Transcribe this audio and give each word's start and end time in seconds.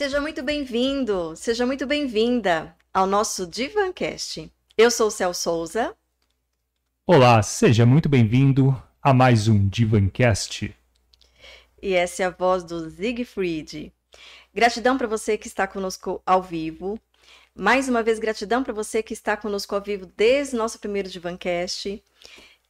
Seja 0.00 0.18
muito 0.18 0.42
bem-vindo, 0.42 1.36
seja 1.36 1.66
muito 1.66 1.86
bem-vinda 1.86 2.74
ao 2.90 3.06
nosso 3.06 3.46
Divancast. 3.46 4.50
Eu 4.74 4.90
sou 4.90 5.08
o 5.08 5.10
Cel 5.10 5.34
Souza. 5.34 5.94
Olá, 7.06 7.42
seja 7.42 7.84
muito 7.84 8.08
bem-vindo 8.08 8.74
a 9.02 9.12
mais 9.12 9.46
um 9.46 9.68
Divancast. 9.68 10.74
E 11.82 11.92
essa 11.92 12.22
é 12.22 12.26
a 12.26 12.30
voz 12.30 12.64
do 12.64 12.88
Siegfried. 12.88 13.92
Gratidão 14.54 14.96
para 14.96 15.06
você 15.06 15.36
que 15.36 15.48
está 15.48 15.66
conosco 15.66 16.22
ao 16.24 16.42
vivo. 16.42 16.98
Mais 17.54 17.86
uma 17.86 18.02
vez, 18.02 18.18
gratidão 18.18 18.64
para 18.64 18.72
você 18.72 19.02
que 19.02 19.12
está 19.12 19.36
conosco 19.36 19.74
ao 19.74 19.82
vivo 19.82 20.06
desde 20.16 20.54
o 20.54 20.58
nosso 20.58 20.78
primeiro 20.78 21.10
Divancast. 21.10 22.02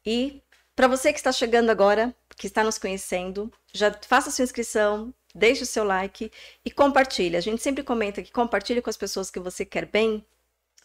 E 0.04 0.42
para 0.74 0.88
você 0.88 1.12
que 1.12 1.20
está 1.20 1.30
chegando 1.30 1.70
agora, 1.70 2.12
que 2.36 2.48
está 2.48 2.64
nos 2.64 2.76
conhecendo, 2.76 3.52
já 3.72 3.96
faça 4.02 4.32
sua 4.32 4.42
inscrição, 4.42 5.14
deixe 5.34 5.62
o 5.62 5.66
seu 5.66 5.84
like 5.84 6.30
e 6.64 6.70
compartilhe. 6.70 7.36
A 7.36 7.40
gente 7.40 7.62
sempre 7.62 7.82
comenta 7.82 8.22
que 8.22 8.32
compartilhe 8.32 8.82
com 8.82 8.90
as 8.90 8.96
pessoas 8.96 9.30
que 9.30 9.40
você 9.40 9.64
quer 9.64 9.86
bem, 9.86 10.24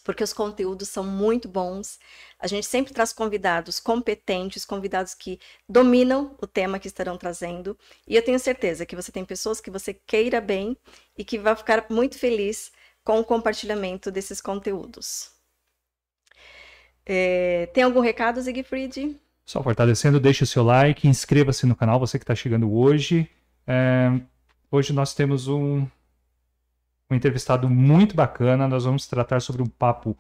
porque 0.03 0.23
os 0.23 0.33
conteúdos 0.33 0.87
são 0.89 1.03
muito 1.03 1.47
bons. 1.49 1.99
A 2.39 2.47
gente 2.47 2.67
sempre 2.67 2.93
traz 2.93 3.11
convidados 3.11 3.79
competentes, 3.79 4.63
convidados 4.63 5.15
que 5.15 5.39
dominam 5.67 6.35
o 6.41 6.45
tema 6.45 6.79
que 6.79 6.87
estarão 6.87 7.17
trazendo. 7.17 7.77
E 8.07 8.15
eu 8.15 8.23
tenho 8.23 8.39
certeza 8.39 8.85
que 8.85 8.95
você 8.95 9.11
tem 9.11 9.25
pessoas 9.25 9.59
que 9.59 9.71
você 9.71 9.93
queira 9.93 10.39
bem 10.39 10.77
e 11.17 11.23
que 11.23 11.39
vai 11.39 11.55
ficar 11.55 11.87
muito 11.89 12.19
feliz 12.19 12.71
com 13.03 13.19
o 13.19 13.23
compartilhamento 13.23 14.11
desses 14.11 14.39
conteúdos. 14.39 15.31
É, 17.05 17.67
tem 17.73 17.83
algum 17.83 17.99
recado, 17.99 18.41
Siegfried? 18.41 19.15
Só 19.45 19.61
fortalecendo, 19.61 20.19
deixe 20.19 20.43
o 20.43 20.47
seu 20.47 20.63
like, 20.63 21.07
inscreva-se 21.07 21.67
no 21.67 21.75
canal, 21.75 21.99
você 21.99 22.17
que 22.17 22.23
está 22.23 22.33
chegando 22.33 22.71
hoje. 22.73 23.29
É, 23.67 24.11
hoje 24.75 24.93
nós 24.93 25.13
temos 25.13 25.47
um, 25.47 25.87
um 27.09 27.15
entrevistado 27.15 27.69
muito 27.69 28.15
bacana, 28.15 28.67
nós 28.67 28.83
vamos 28.85 29.07
tratar 29.07 29.39
sobre 29.39 29.61
um 29.61 29.67
papo 29.67 30.17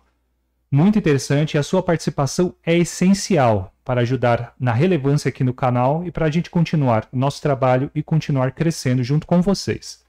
muito 0.71 0.97
interessante 0.97 1.53
e 1.53 1.57
a 1.57 1.63
sua 1.63 1.83
participação 1.83 2.55
é 2.65 2.75
essencial 2.75 3.73
para 3.83 4.01
ajudar 4.01 4.55
na 4.59 4.73
relevância 4.73 5.29
aqui 5.29 5.43
no 5.43 5.53
canal 5.53 6.03
e 6.03 6.11
para 6.11 6.25
a 6.25 6.31
gente 6.31 6.49
continuar 6.49 7.07
o 7.11 7.17
nosso 7.17 7.41
trabalho 7.41 7.91
e 7.93 8.01
continuar 8.01 8.51
crescendo 8.51 9.03
junto 9.03 9.27
com 9.27 9.41
vocês. 9.41 10.03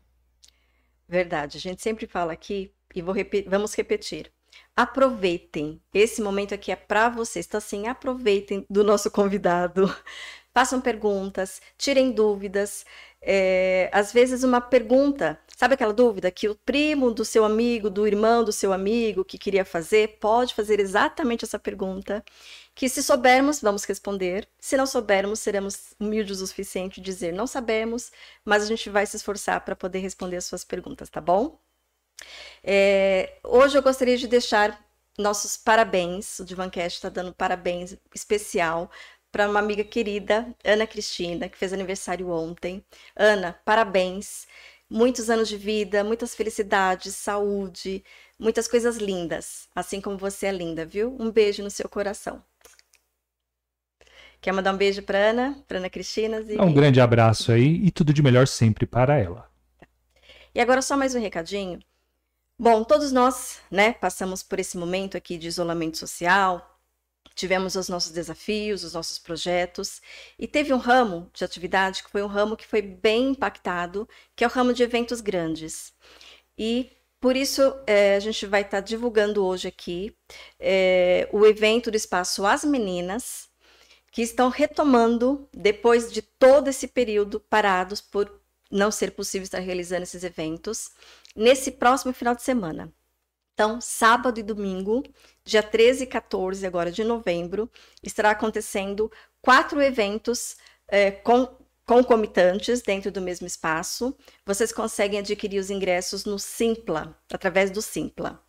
Verdade, 1.08 1.58
a 1.58 1.60
gente 1.60 1.82
sempre 1.82 2.06
fala 2.06 2.32
aqui 2.32 2.72
e 2.94 3.02
rep 3.02 3.46
vamos 3.48 3.74
repetir 3.74 4.32
aproveitem. 4.76 5.80
Esse 5.92 6.20
momento 6.20 6.54
aqui 6.54 6.70
é 6.70 6.76
para 6.76 7.08
vocês. 7.08 7.46
Então, 7.46 7.58
assim, 7.58 7.88
aproveitem 7.88 8.66
do 8.68 8.84
nosso 8.84 9.10
convidado. 9.10 9.92
Façam 10.56 10.80
perguntas, 10.80 11.60
tirem 11.76 12.10
dúvidas. 12.10 12.86
É, 13.20 13.90
às 13.92 14.10
vezes, 14.10 14.42
uma 14.42 14.58
pergunta, 14.58 15.38
sabe 15.54 15.74
aquela 15.74 15.92
dúvida 15.92 16.30
que 16.30 16.48
o 16.48 16.54
primo 16.54 17.10
do 17.10 17.26
seu 17.26 17.44
amigo, 17.44 17.90
do 17.90 18.06
irmão 18.06 18.42
do 18.42 18.50
seu 18.50 18.72
amigo 18.72 19.22
que 19.22 19.36
queria 19.36 19.66
fazer, 19.66 20.16
pode 20.18 20.54
fazer 20.54 20.80
exatamente 20.80 21.44
essa 21.44 21.58
pergunta. 21.58 22.24
Que 22.74 22.88
se 22.88 23.02
soubermos, 23.02 23.60
vamos 23.60 23.84
responder. 23.84 24.48
Se 24.58 24.78
não 24.78 24.86
soubermos, 24.86 25.40
seremos 25.40 25.92
humildes 26.00 26.40
o 26.40 26.46
suficiente 26.46 27.02
dizer 27.02 27.34
não 27.34 27.46
sabemos, 27.46 28.10
mas 28.42 28.62
a 28.62 28.66
gente 28.66 28.88
vai 28.88 29.04
se 29.04 29.16
esforçar 29.16 29.62
para 29.62 29.76
poder 29.76 29.98
responder 29.98 30.36
as 30.38 30.46
suas 30.46 30.64
perguntas, 30.64 31.10
tá 31.10 31.20
bom? 31.20 31.60
É, 32.64 33.38
hoje 33.44 33.76
eu 33.76 33.82
gostaria 33.82 34.16
de 34.16 34.26
deixar 34.26 34.82
nossos 35.18 35.56
parabéns. 35.56 36.38
O 36.38 36.44
Divancast 36.44 36.96
está 36.98 37.08
dando 37.08 37.34
parabéns 37.34 37.96
especial 38.14 38.90
para 39.36 39.50
uma 39.50 39.60
amiga 39.60 39.84
querida, 39.84 40.48
Ana 40.64 40.86
Cristina, 40.86 41.46
que 41.46 41.58
fez 41.58 41.70
aniversário 41.70 42.30
ontem. 42.30 42.82
Ana, 43.14 43.52
parabéns. 43.66 44.46
Muitos 44.88 45.28
anos 45.28 45.46
de 45.46 45.58
vida, 45.58 46.02
muitas 46.02 46.34
felicidades, 46.34 47.14
saúde, 47.16 48.02
muitas 48.38 48.66
coisas 48.66 48.96
lindas, 48.96 49.68
assim 49.74 50.00
como 50.00 50.16
você 50.16 50.46
é 50.46 50.52
linda, 50.52 50.86
viu? 50.86 51.14
Um 51.20 51.30
beijo 51.30 51.62
no 51.62 51.68
seu 51.68 51.86
coração. 51.86 52.42
Quer 54.40 54.52
mandar 54.52 54.72
um 54.72 54.78
beijo 54.78 55.02
para 55.02 55.18
Ana, 55.18 55.62
para 55.68 55.76
Ana 55.76 55.90
Cristina? 55.90 56.40
E... 56.40 56.58
Um 56.58 56.72
grande 56.72 56.98
abraço 56.98 57.52
aí 57.52 57.84
e 57.84 57.90
tudo 57.90 58.14
de 58.14 58.22
melhor 58.22 58.46
sempre 58.46 58.86
para 58.86 59.18
ela. 59.18 59.50
E 60.54 60.60
agora 60.62 60.80
só 60.80 60.96
mais 60.96 61.14
um 61.14 61.20
recadinho. 61.20 61.78
Bom, 62.58 62.84
todos 62.84 63.12
nós, 63.12 63.60
né, 63.70 63.92
passamos 63.92 64.42
por 64.42 64.58
esse 64.58 64.78
momento 64.78 65.14
aqui 65.14 65.36
de 65.36 65.46
isolamento 65.46 65.98
social, 65.98 66.75
tivemos 67.36 67.76
os 67.76 67.88
nossos 67.88 68.10
desafios, 68.10 68.82
os 68.82 68.94
nossos 68.94 69.18
projetos, 69.18 70.00
e 70.38 70.48
teve 70.48 70.72
um 70.72 70.78
ramo 70.78 71.30
de 71.34 71.44
atividade 71.44 72.02
que 72.02 72.10
foi 72.10 72.22
um 72.22 72.26
ramo 72.26 72.56
que 72.56 72.66
foi 72.66 72.82
bem 72.82 73.30
impactado, 73.30 74.08
que 74.34 74.42
é 74.42 74.46
o 74.46 74.50
ramo 74.50 74.72
de 74.72 74.82
eventos 74.82 75.20
grandes. 75.20 75.92
E 76.58 76.90
por 77.20 77.36
isso 77.36 77.62
é, 77.86 78.16
a 78.16 78.20
gente 78.20 78.46
vai 78.46 78.62
estar 78.62 78.78
tá 78.78 78.80
divulgando 78.80 79.44
hoje 79.44 79.68
aqui 79.68 80.16
é, 80.58 81.28
o 81.32 81.44
evento 81.46 81.90
do 81.90 81.96
espaço 81.96 82.46
As 82.46 82.64
Meninas, 82.64 83.48
que 84.10 84.22
estão 84.22 84.48
retomando 84.48 85.46
depois 85.52 86.10
de 86.10 86.22
todo 86.22 86.68
esse 86.68 86.88
período 86.88 87.38
parados 87.38 88.00
por 88.00 88.40
não 88.70 88.90
ser 88.90 89.12
possível 89.12 89.44
estar 89.44 89.58
realizando 89.60 90.04
esses 90.04 90.24
eventos 90.24 90.90
nesse 91.34 91.70
próximo 91.72 92.14
final 92.14 92.34
de 92.34 92.42
semana. 92.42 92.92
Então, 93.56 93.80
sábado 93.80 94.38
e 94.38 94.42
domingo, 94.42 95.02
dia 95.42 95.62
13 95.62 96.04
e 96.04 96.06
14 96.06 96.66
agora 96.66 96.92
de 96.92 97.02
novembro, 97.02 97.70
estará 98.02 98.32
acontecendo 98.32 99.10
quatro 99.40 99.80
eventos 99.80 100.58
é, 100.86 101.10
com, 101.10 101.48
concomitantes 101.86 102.82
dentro 102.82 103.10
do 103.10 103.22
mesmo 103.22 103.46
espaço. 103.46 104.14
Vocês 104.44 104.72
conseguem 104.72 105.20
adquirir 105.20 105.58
os 105.58 105.70
ingressos 105.70 106.26
no 106.26 106.38
Simpla, 106.38 107.18
através 107.32 107.70
do 107.70 107.80
Simpla. 107.80 108.44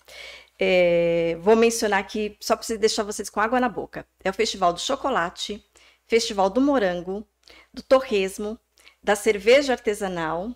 É, 0.60 1.38
vou 1.40 1.56
mencionar 1.56 2.02
aqui, 2.02 2.36
só 2.42 2.58
para 2.58 2.76
deixar 2.76 3.04
vocês 3.04 3.30
com 3.30 3.40
água 3.40 3.62
na 3.62 3.70
boca. 3.70 4.06
É 4.22 4.30
o 4.30 4.34
Festival 4.34 4.74
do 4.74 4.80
Chocolate, 4.82 5.66
Festival 6.06 6.50
do 6.50 6.60
Morango, 6.60 7.26
do 7.74 7.82
Torresmo, 7.82 8.60
da 9.02 9.16
Cerveja 9.16 9.72
Artesanal, 9.72 10.54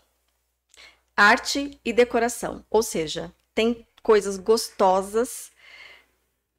arte 1.16 1.80
e 1.86 1.94
decoração, 1.94 2.66
ou 2.70 2.84
seja, 2.84 3.34
tem 3.56 3.88
coisas 4.02 4.38
gostosas 4.38 5.52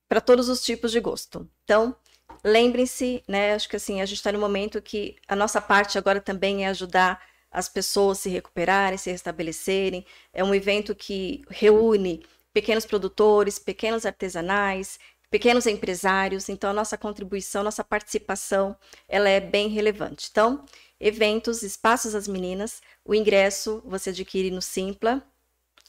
para 0.08 0.20
todos 0.20 0.48
os 0.48 0.62
tipos 0.62 0.92
de 0.92 1.00
gosto. 1.00 1.48
Então, 1.64 1.96
lembrem-se, 2.44 3.22
né? 3.26 3.54
Acho 3.54 3.68
que 3.68 3.76
assim, 3.76 4.00
a 4.00 4.06
gente 4.06 4.18
está 4.18 4.32
no 4.32 4.38
momento 4.38 4.82
que 4.82 5.16
a 5.26 5.34
nossa 5.34 5.60
parte 5.60 5.96
agora 5.96 6.20
também 6.20 6.64
é 6.64 6.68
ajudar 6.68 7.20
as 7.50 7.68
pessoas 7.68 8.18
se 8.18 8.28
recuperarem, 8.28 8.98
se 8.98 9.10
restabelecerem. 9.10 10.04
É 10.32 10.42
um 10.42 10.54
evento 10.54 10.94
que 10.94 11.42
reúne 11.50 12.24
pequenos 12.52 12.86
produtores, 12.86 13.58
pequenos 13.58 14.06
artesanais, 14.06 14.98
pequenos 15.30 15.66
empresários. 15.66 16.48
Então, 16.48 16.70
a 16.70 16.74
nossa 16.74 16.98
contribuição, 16.98 17.62
nossa 17.62 17.84
participação, 17.84 18.76
ela 19.08 19.28
é 19.28 19.40
bem 19.40 19.68
relevante. 19.68 20.28
Então, 20.30 20.64
eventos, 21.00 21.62
espaços 21.62 22.14
às 22.14 22.28
meninas. 22.28 22.80
O 23.04 23.14
ingresso 23.14 23.82
você 23.84 24.10
adquire 24.10 24.50
no 24.50 24.62
Simpla 24.62 25.22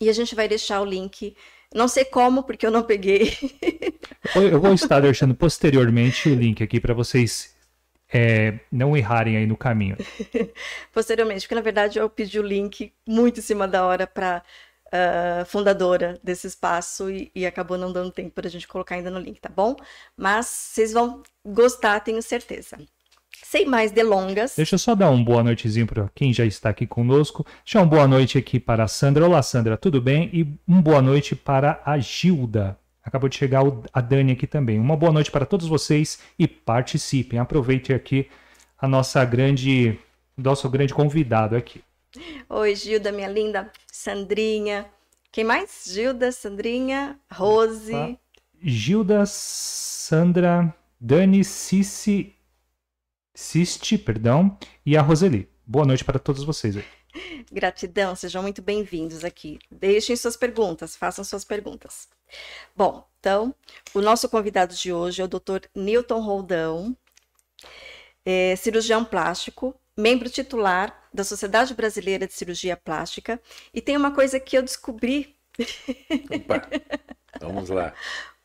e 0.04 0.10
a 0.10 0.14
gente 0.14 0.36
vai 0.36 0.48
deixar 0.48 0.82
o 0.82 0.86
link. 0.86 1.36
Não 1.74 1.88
sei 1.88 2.06
como, 2.06 2.44
porque 2.44 2.66
eu 2.66 2.72
não 2.72 2.84
peguei. 2.84 3.34
eu 4.36 4.60
vou 4.60 4.74
estar 4.74 5.00
deixando 5.00 5.34
posteriormente 5.34 6.30
o 6.30 6.36
link 6.36 6.62
aqui 6.62 6.80
para 6.80 6.94
vocês 6.94 7.56
é, 8.14 8.60
não 8.72 8.96
errarem 8.96 9.38
aí 9.38 9.48
no 9.48 9.58
caminho. 9.58 9.98
posteriormente, 10.94 11.42
porque 11.42 11.56
na 11.56 11.62
verdade 11.62 11.98
eu 11.98 12.10
pedi 12.10 12.40
o 12.40 12.44
link 12.44 12.94
muito 13.08 13.40
em 13.40 13.44
cima 13.44 13.68
da 13.68 13.86
hora 13.86 14.06
para 14.08 14.44
Uh, 14.94 15.42
ah, 15.42 15.46
fundadora 15.46 16.20
desse 16.24 16.46
espaço 16.46 17.10
e, 17.10 17.32
e, 17.34 17.48
acabou 17.48 17.80
não 17.80 17.92
dando 17.92 18.12
tempo 18.12 18.30
para 18.30 18.46
a 18.46 18.50
gente 18.52 18.68
colocar 18.68 18.94
ainda 18.94 19.10
no 19.10 19.20
link, 19.20 19.42
tá 19.42 19.50
bom? 19.50 19.76
Mas 20.16 20.46
vocês 20.46 20.94
vão 20.94 21.24
gostar, 21.44 22.00
tenho 22.02 22.22
certeza. 22.22 22.78
Sem 23.54 23.68
mais 23.68 23.92
delongas. 23.92 24.56
Deixa 24.58 24.74
eu 24.74 24.80
só 24.80 24.96
dar 24.96 25.12
um 25.12 25.24
boa 25.24 25.44
noitezinho 25.44 25.86
para 25.86 26.10
quem 26.16 26.34
já 26.34 26.44
está 26.44 26.70
aqui 26.70 26.88
conosco. 26.88 27.46
Deixa 27.64 27.78
uma 27.80 27.86
boa 27.86 28.08
noite 28.08 28.36
aqui 28.36 28.60
para 28.60 28.86
a 28.86 28.88
Sandra. 28.88 29.28
Olá, 29.28 29.44
Sandra, 29.44 29.78
tudo 29.78 30.02
bem? 30.02 30.28
E 30.34 30.60
uma 30.68 30.82
boa 30.82 31.04
noite 31.04 31.36
para 31.36 31.80
a 31.86 32.00
Gilda. 32.00 32.76
Acabou 33.04 33.30
de 33.30 33.36
chegar 33.36 33.62
a 33.94 34.02
Dani 34.02 34.32
aqui 34.32 34.48
também. 34.48 34.80
Uma 34.80 34.98
boa 34.98 35.12
noite 35.12 35.30
para 35.30 35.46
todos 35.46 35.68
vocês 35.68 36.18
e 36.40 36.48
participem. 36.48 37.38
Aproveite 37.38 37.94
aqui 37.94 38.28
a 38.76 38.88
nossa 38.88 39.24
grande, 39.24 40.00
nosso 40.36 40.68
grande 40.68 40.92
convidado 40.92 41.56
aqui. 41.56 41.84
Oi, 42.50 42.74
Gilda, 42.74 43.12
minha 43.12 43.30
linda. 43.30 43.72
Sandrinha. 43.86 44.88
Quem 45.32 45.44
mais? 45.44 45.84
Gilda, 45.92 46.32
Sandrinha, 46.32 47.20
Rose. 47.32 47.94
Opa. 47.94 48.18
Gilda, 48.60 49.24
Sandra, 49.28 50.76
Dani, 51.00 51.44
Cici 51.44 52.34
Ciste, 53.36 53.98
perdão, 53.98 54.56
e 54.86 54.96
a 54.96 55.02
Roseli. 55.02 55.50
Boa 55.66 55.86
noite 55.86 56.06
para 56.06 56.20
todos 56.20 56.44
vocês 56.44 56.78
aí. 56.78 56.86
Gratidão, 57.52 58.16
sejam 58.16 58.44
muito 58.44 58.62
bem-vindos 58.62 59.24
aqui. 59.26 59.58
Deixem 59.72 60.16
suas 60.16 60.38
perguntas, 60.38 60.96
façam 60.96 61.24
suas 61.24 61.44
perguntas. 61.44 62.08
Bom, 62.76 63.08
então, 63.20 63.56
o 63.92 64.02
nosso 64.02 64.30
convidado 64.30 64.76
de 64.76 64.94
hoje 64.94 65.22
é 65.22 65.26
o 65.26 65.28
Dr. 65.28 65.66
Newton 65.74 66.22
Roldão, 66.22 66.96
é, 68.24 68.56
cirurgião 68.56 69.04
plástico, 69.04 69.76
membro 69.98 70.30
titular 70.30 71.08
da 71.12 71.24
Sociedade 71.24 71.74
Brasileira 71.74 72.28
de 72.28 72.34
Cirurgia 72.34 72.78
Plástica. 72.78 73.42
E 73.74 73.82
tem 73.82 73.98
uma 73.98 74.12
coisa 74.12 74.40
que 74.40 74.56
eu 74.56 74.62
descobri. 74.62 75.36
Opa, 76.30 76.70
vamos 77.42 77.70
lá. 77.70 77.96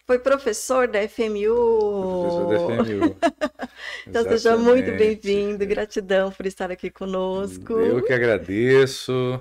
Foi 0.09 0.19
professor 0.19 0.89
da 0.89 1.07
FMU. 1.07 2.23
Professor 2.23 2.49
da 2.49 2.85
FMU. 2.85 3.17
então 4.09 4.23
seja 4.23 4.57
muito 4.57 4.91
bem-vindo. 4.93 5.67
Gratidão 5.67 6.33
por 6.33 6.47
estar 6.47 6.71
aqui 6.71 6.89
conosco. 6.89 7.75
Eu 7.75 8.03
que 8.03 8.15
agradeço. 8.15 9.39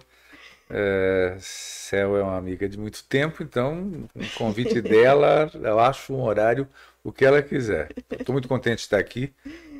É, 0.70 1.38
Cel 1.40 2.18
é 2.18 2.22
uma 2.22 2.36
amiga 2.36 2.68
de 2.68 2.78
muito 2.78 3.02
tempo, 3.06 3.42
então 3.42 4.10
o 4.14 4.38
convite 4.38 4.82
dela, 4.82 5.50
eu 5.54 5.80
acho 5.80 6.14
um 6.14 6.22
horário 6.22 6.68
o 7.02 7.14
que 7.14 7.24
ela 7.24 7.42
quiser. 7.42 7.88
Estou 8.12 8.34
muito 8.34 8.50
contente 8.50 8.80
de 8.80 8.82
estar 8.82 8.98
aqui. 8.98 9.34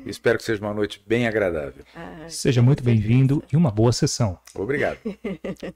Espero 0.06 0.38
que 0.38 0.44
seja 0.44 0.62
uma 0.62 0.72
noite 0.72 1.02
bem 1.06 1.28
agradável. 1.28 1.84
Ah, 1.94 2.24
Seja 2.30 2.62
muito 2.62 2.82
bem-vindo 2.82 3.44
e 3.52 3.56
uma 3.58 3.70
boa 3.70 3.92
sessão. 3.92 4.38
Obrigado. 4.54 4.98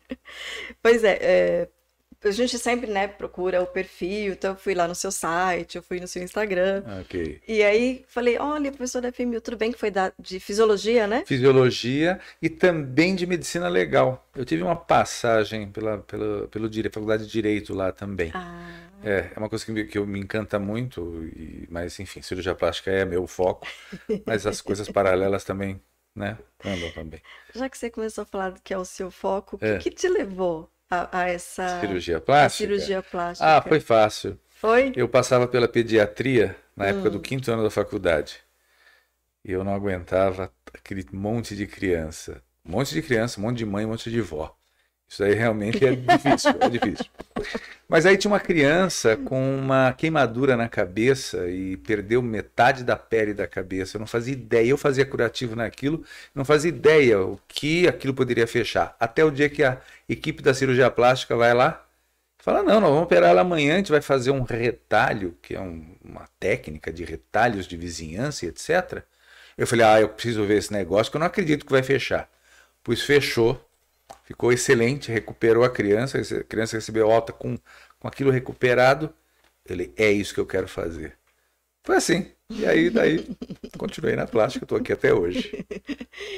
pois 0.83 1.05
é, 1.05 1.19
é, 1.21 1.69
a 2.25 2.31
gente 2.31 2.59
sempre, 2.59 2.91
né, 2.91 3.09
procura 3.09 3.61
o 3.61 3.67
perfil, 3.67 4.33
então 4.33 4.53
eu 4.53 4.57
fui 4.57 4.75
lá 4.75 4.87
no 4.87 4.95
seu 4.95 5.11
site, 5.11 5.77
eu 5.77 5.83
fui 5.83 5.99
no 6.01 6.07
seu 6.07 6.23
Instagram. 6.23 6.83
Ok. 7.01 7.41
E 7.47 7.63
aí 7.63 8.05
falei, 8.09 8.39
olha, 8.39 8.71
professor 8.71 9.01
da 9.01 9.13
FMU, 9.13 9.41
tudo 9.41 9.57
bem 9.57 9.73
que 9.73 9.79
foi 9.79 9.91
da, 9.91 10.13
de 10.19 10.39
fisiologia, 10.39 11.07
né? 11.07 11.25
Fisiologia 11.27 12.21
e 12.41 12.49
também 12.49 13.15
de 13.15 13.27
medicina 13.27 13.69
legal. 13.69 14.27
Eu 14.35 14.45
tive 14.45 14.63
uma 14.63 14.77
passagem 14.77 15.71
pela, 15.71 15.99
pela, 15.99 16.49
pelo 16.49 16.69
direito, 16.69 16.95
faculdade 16.95 17.27
de 17.27 17.33
Direito 17.33 17.75
lá 17.75 17.91
também. 17.91 18.31
Ah. 18.35 18.93
É, 19.03 19.33
é 19.35 19.39
uma 19.39 19.49
coisa 19.49 19.65
que, 19.65 19.73
me, 19.73 19.85
que 19.85 19.99
eu 19.99 20.07
me 20.07 20.21
encanta 20.21 20.59
muito, 20.59 21.25
e, 21.37 21.67
mas 21.69 21.99
enfim, 21.99 22.23
cirurgia 22.23 22.55
plástica 22.55 22.91
é 22.91 23.05
meu 23.05 23.27
foco, 23.27 23.67
mas 24.25 24.47
as 24.47 24.61
coisas 24.61 24.89
paralelas 24.93 25.43
também, 25.43 25.81
né, 26.15 26.39
andam 26.65 26.91
também. 26.93 27.21
Já 27.53 27.69
que 27.69 27.77
você 27.77 27.91
começou 27.91 28.23
a 28.23 28.25
falar 28.25 28.55
que 28.63 28.73
é 28.73 28.79
o 28.79 28.85
seu 28.85 29.11
foco, 29.11 29.59
o 29.61 29.65
é. 29.65 29.79
que, 29.79 29.91
que 29.91 29.97
te 29.97 30.09
levou 30.09 30.71
a, 30.93 31.21
a 31.21 31.29
essa 31.29 31.81
cirurgia 31.81 32.21
plástica? 32.21 32.69
cirurgia 32.69 33.03
plástica? 33.03 33.57
Ah, 33.57 33.63
foi 33.63 33.81
fácil. 33.81 34.39
Foi? 34.51 34.93
Eu 34.95 35.09
passava 35.09 35.49
pela 35.49 35.67
pediatria 35.67 36.55
na 36.77 36.87
época 36.87 37.09
hum. 37.09 37.13
do 37.13 37.21
quinto 37.21 37.51
ano 37.51 37.63
da 37.63 37.71
faculdade. 37.71 38.41
E 39.43 39.51
eu 39.51 39.65
não 39.65 39.75
aguentava 39.75 40.53
aquele 40.73 41.05
monte 41.11 41.57
de 41.57 41.67
criança. 41.67 42.43
Um 42.65 42.73
monte 42.73 42.93
de 42.93 43.03
criança, 43.03 43.41
um 43.41 43.43
monte 43.43 43.59
de 43.59 43.67
mãe, 43.67 43.87
um 43.87 43.89
monte 43.89 44.11
de 44.11 44.21
vó. 44.21 44.55
Isso 45.13 45.23
aí 45.23 45.35
realmente 45.35 45.85
é 45.85 45.95
difícil, 45.95 46.55
é 46.59 46.69
difícil. 46.71 47.05
Mas 47.87 48.07
aí 48.07 48.17
tinha 48.17 48.31
uma 48.31 48.41
criança 48.41 49.15
com 49.15 49.59
uma 49.59 49.93
queimadura 49.93 50.57
na 50.57 50.71
cabeça 50.71 51.51
e 51.51 51.77
perdeu 51.77 52.23
metade 52.23 52.83
da 52.83 52.97
pele 52.97 53.35
da 53.35 53.47
cabeça. 53.47 53.99
Eu 53.99 54.01
não 54.01 54.07
fazia 54.07 54.33
ideia. 54.33 54.69
Eu 54.69 54.79
fazia 54.79 55.05
curativo 55.05 55.55
naquilo, 55.55 56.03
não 56.35 56.47
fazia 56.47 56.71
ideia 56.71 57.21
o 57.21 57.39
que 57.47 57.87
aquilo 57.87 58.15
poderia 58.15 58.47
fechar. 58.47 58.97
Até 58.99 59.23
o 59.23 59.31
dia 59.31 59.51
que 59.51 59.63
a 59.63 59.79
equipe 60.09 60.43
da 60.43 60.55
cirurgia 60.55 60.91
plástica 60.91 61.37
vai 61.37 61.53
lá 61.53 61.85
fala: 62.39 62.63
não, 62.63 62.81
nós 62.81 62.89
vamos 62.89 63.05
operar 63.05 63.29
ela 63.29 63.43
amanhã, 63.43 63.75
a 63.75 63.77
gente 63.77 63.93
vai 63.93 64.01
fazer 64.01 64.31
um 64.31 64.43
retalho, 64.45 65.37
que 65.43 65.55
é 65.55 65.61
um, 65.61 65.95
uma 66.03 66.27
técnica 66.41 66.91
de 66.91 67.05
retalhos 67.05 67.67
de 67.67 67.77
vizinhança, 67.77 68.47
etc. 68.47 69.03
Eu 69.59 69.67
falei: 69.67 69.85
ah, 69.85 70.01
eu 70.01 70.09
preciso 70.09 70.47
ver 70.47 70.57
esse 70.57 70.73
negócio, 70.73 71.11
que 71.11 71.19
eu 71.19 71.21
não 71.21 71.27
acredito 71.27 71.67
que 71.67 71.73
vai 71.73 71.83
fechar. 71.83 72.31
Pois 72.83 73.03
fechou 73.03 73.63
ficou 74.25 74.53
excelente, 74.53 75.11
recuperou 75.11 75.65
a 75.65 75.71
criança, 75.71 76.19
a 76.19 76.45
criança 76.45 76.77
recebeu 76.77 77.11
alta 77.11 77.33
com, 77.33 77.59
com 77.99 78.09
aquilo 78.09 78.31
recuperado. 78.31 79.15
Ele, 79.69 79.93
é 79.97 80.11
isso 80.11 80.35
que 80.35 80.41
eu 80.41 80.47
quero 80.47 80.69
fazer. 80.69 81.17
Foi 81.85 81.97
assim. 81.97 82.33
E 82.51 82.67
aí, 82.67 82.91
daí, 82.91 83.27
continuei 83.79 84.15
na 84.15 84.27
plástica, 84.27 84.65
estou 84.65 84.79
aqui 84.79 84.93
até 84.93 85.13
hoje. 85.13 85.67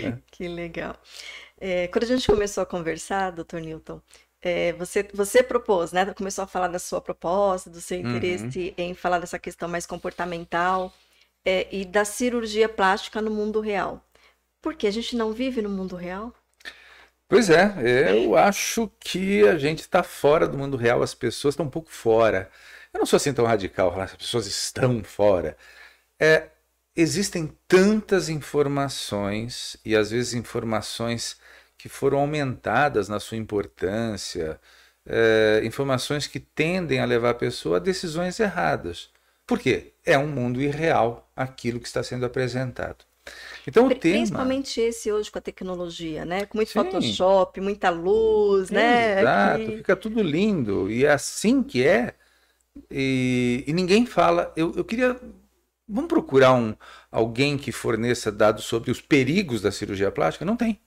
Né? 0.01 0.19
Que 0.31 0.49
legal. 0.49 0.97
É, 1.61 1.89
quando 1.89 2.05
a 2.05 2.07
gente 2.07 2.27
começou 2.27 2.63
a 2.63 2.67
conversar, 2.67 3.31
doutor 3.31 3.61
Newton, 3.61 4.01
é, 4.41 4.73
você, 4.75 5.03
você 5.15 5.43
propôs, 5.43 5.93
né? 5.93 6.05
Começou 6.13 6.45
a 6.45 6.47
falar 6.47 6.69
da 6.69 6.79
sua 6.79 7.01
proposta, 7.01 7.71
do 7.71 7.81
seu 7.81 7.99
interesse 7.99 8.75
uhum. 8.79 8.85
em 8.85 8.95
falar 8.95 9.19
dessa 9.19 9.39
questão 9.39 9.69
mais 9.69 9.87
comportamental 9.87 10.93
é, 11.45 11.67
e 11.75 11.85
da 11.85 12.05
cirurgia 12.05 12.69
plástica 12.69 13.23
no 13.23 13.31
mundo 13.31 13.61
real. 13.61 14.05
Porque 14.61 14.87
a 14.87 14.91
gente 14.91 15.17
não 15.17 15.33
vive 15.33 15.63
no 15.63 15.71
mundo 15.71 15.97
real? 15.97 16.33
Pois 17.35 17.51
é, 17.51 18.13
eu 18.13 18.37
acho 18.37 18.89
que 19.01 19.43
a 19.43 19.59
gente 19.59 19.81
está 19.81 20.05
fora 20.05 20.47
do 20.47 20.57
mundo 20.57 20.77
real, 20.77 21.03
as 21.03 21.17
pessoas 21.17 21.55
estão 21.55 21.67
um 21.67 21.69
pouco 21.69 21.91
fora. 21.91 22.49
Eu 22.93 23.01
não 23.01 23.07
sou 23.07 23.17
assim 23.17 23.35
tão 23.35 23.45
radical, 23.45 24.01
as 24.01 24.15
pessoas 24.15 24.47
estão 24.47 25.03
fora. 25.03 25.57
É, 26.17 26.51
existem 26.95 27.53
tantas 27.67 28.29
informações 28.29 29.77
e 29.85 29.97
às 29.97 30.13
vezes 30.13 30.33
informações 30.35 31.37
que 31.77 31.89
foram 31.89 32.21
aumentadas 32.21 33.09
na 33.09 33.19
sua 33.19 33.37
importância, 33.37 34.61
é, 35.05 35.61
informações 35.65 36.29
que 36.29 36.39
tendem 36.39 37.01
a 37.01 37.05
levar 37.05 37.31
a 37.31 37.35
pessoa 37.35 37.79
a 37.79 37.81
decisões 37.81 38.39
erradas. 38.39 39.11
Por 39.45 39.59
quê? 39.59 39.93
É 40.07 40.17
um 40.17 40.29
mundo 40.29 40.63
irreal 40.63 41.29
aquilo 41.35 41.81
que 41.81 41.89
está 41.89 42.01
sendo 42.05 42.25
apresentado. 42.25 43.05
Então 43.67 43.87
o 43.87 43.89
tema... 43.89 44.17
Principalmente 44.17 44.81
esse 44.81 45.11
hoje 45.11 45.31
com 45.31 45.39
a 45.39 45.43
tecnologia, 45.43 46.25
né? 46.25 46.45
Com 46.47 46.59
muito 46.59 46.69
Sim. 46.69 46.75
Photoshop, 46.75 47.61
muita 47.61 47.91
luz, 47.91 48.71
né? 48.71 49.21
Exato, 49.21 49.77
fica 49.77 49.97
tudo 49.97 50.23
lindo. 50.23 50.91
E 50.91 51.05
é 51.05 51.13
assim 51.13 51.63
que 51.63 51.87
é. 51.87 52.15
E, 52.91 53.65
e 53.67 53.73
ninguém 53.73 54.05
fala. 54.07 54.53
Eu, 54.57 54.73
eu 54.77 54.85
queria. 54.85 55.19
Vamos 55.89 56.09
procurar 56.09 56.55
um, 56.55 56.75
alguém 57.11 57.59
que 57.59 57.71
forneça 57.71 58.33
dados 58.33 58.65
sobre 58.65 58.91
os 58.91 59.01
perigos 59.01 59.61
da 59.61 59.71
cirurgia 59.71 60.11
plástica? 60.11 60.45
Não 60.45 60.57
tem. 60.57 60.81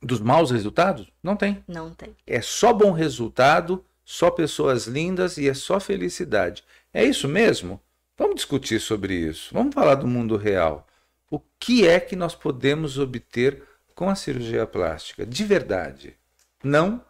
Dos 0.00 0.20
maus 0.20 0.50
resultados? 0.50 1.08
Não 1.22 1.36
tem. 1.36 1.64
Não 1.66 1.92
tem. 1.92 2.14
É 2.26 2.40
só 2.40 2.72
bom 2.72 2.92
resultado, 2.92 3.84
só 4.04 4.30
pessoas 4.30 4.86
lindas 4.86 5.36
e 5.36 5.48
é 5.48 5.54
só 5.54 5.80
felicidade. 5.80 6.62
É 6.92 7.04
isso 7.04 7.26
mesmo? 7.26 7.80
Vamos 8.16 8.36
discutir 8.36 8.80
sobre 8.80 9.14
isso. 9.14 9.52
Vamos 9.52 9.74
falar 9.74 9.96
do 9.96 10.06
mundo 10.06 10.36
real. 10.36 10.86
O 11.30 11.40
que 11.58 11.86
é 11.86 11.98
que 11.98 12.14
nós 12.14 12.34
podemos 12.34 12.98
obter 12.98 13.62
com 13.94 14.08
a 14.08 14.14
cirurgia 14.14 14.66
plástica? 14.66 15.26
De 15.26 15.44
verdade. 15.44 16.16
Não 16.62 17.04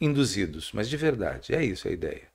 induzidos, 0.00 0.70
mas 0.72 0.88
de 0.88 0.96
verdade. 0.96 1.54
É 1.54 1.64
isso 1.64 1.88
a 1.88 1.90
ideia. 1.90 2.28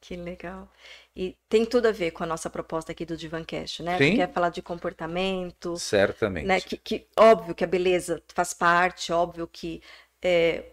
Que 0.00 0.16
legal. 0.16 0.70
E 1.14 1.36
tem 1.48 1.64
tudo 1.64 1.88
a 1.88 1.92
ver 1.92 2.10
com 2.10 2.22
a 2.22 2.26
nossa 2.26 2.50
proposta 2.50 2.92
aqui 2.92 3.06
do 3.06 3.16
Divancast, 3.16 3.82
né? 3.82 3.96
Sim. 3.96 4.16
Quer 4.16 4.32
falar 4.32 4.50
de 4.50 4.60
comportamento. 4.60 5.76
Certamente. 5.78 6.46
Né? 6.46 6.60
Que, 6.60 6.76
que, 6.76 7.06
óbvio 7.16 7.54
que 7.54 7.64
a 7.64 7.66
beleza 7.66 8.22
faz 8.28 8.52
parte, 8.52 9.12
óbvio 9.12 9.48
que 9.50 9.82
é, 10.22 10.72